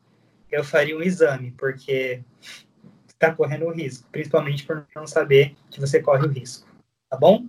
eu 0.50 0.64
faria 0.64 0.96
um 0.96 1.02
exame, 1.02 1.50
porque 1.52 2.22
está 3.08 3.34
correndo 3.34 3.66
o 3.66 3.72
risco, 3.72 4.08
principalmente 4.10 4.64
por 4.64 4.86
não 4.94 5.06
saber 5.06 5.56
que 5.70 5.80
você 5.80 6.00
corre 6.00 6.26
o 6.26 6.30
risco, 6.30 6.66
tá 7.10 7.16
bom? 7.16 7.46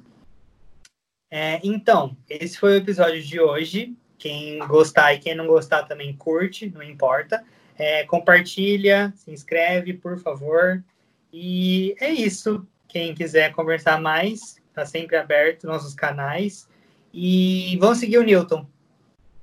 É, 1.29 1.59
então, 1.63 2.15
esse 2.29 2.57
foi 2.57 2.73
o 2.73 2.77
episódio 2.77 3.21
de 3.21 3.39
hoje. 3.39 3.95
Quem 4.25 4.57
gostar 4.65 5.13
e 5.13 5.19
quem 5.19 5.35
não 5.35 5.45
gostar 5.45 5.83
também 5.83 6.11
curte, 6.11 6.67
não 6.67 6.81
importa. 6.81 7.43
É, 7.77 8.03
compartilha, 8.05 9.13
se 9.15 9.29
inscreve, 9.29 9.93
por 9.93 10.17
favor. 10.17 10.83
E 11.31 11.95
é 11.99 12.09
isso. 12.09 12.65
Quem 12.87 13.13
quiser 13.13 13.51
conversar 13.51 14.01
mais, 14.01 14.59
está 14.69 14.83
sempre 14.83 15.15
aberto 15.15 15.67
nossos 15.67 15.93
canais. 15.93 16.67
E 17.13 17.77
vão 17.79 17.93
seguir 17.93 18.17
o 18.17 18.23
Newton. 18.23 18.65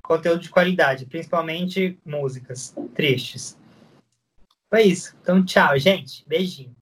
Conteúdo 0.03 0.41
de 0.41 0.51
qualidade, 0.51 1.07
principalmente 1.07 1.97
músicas 2.05 2.75
tristes. 2.93 3.57
Foi 4.69 4.83
isso. 4.83 5.15
Então, 5.23 5.45
tchau, 5.45 5.79
gente. 5.79 6.25
Beijinho. 6.27 6.75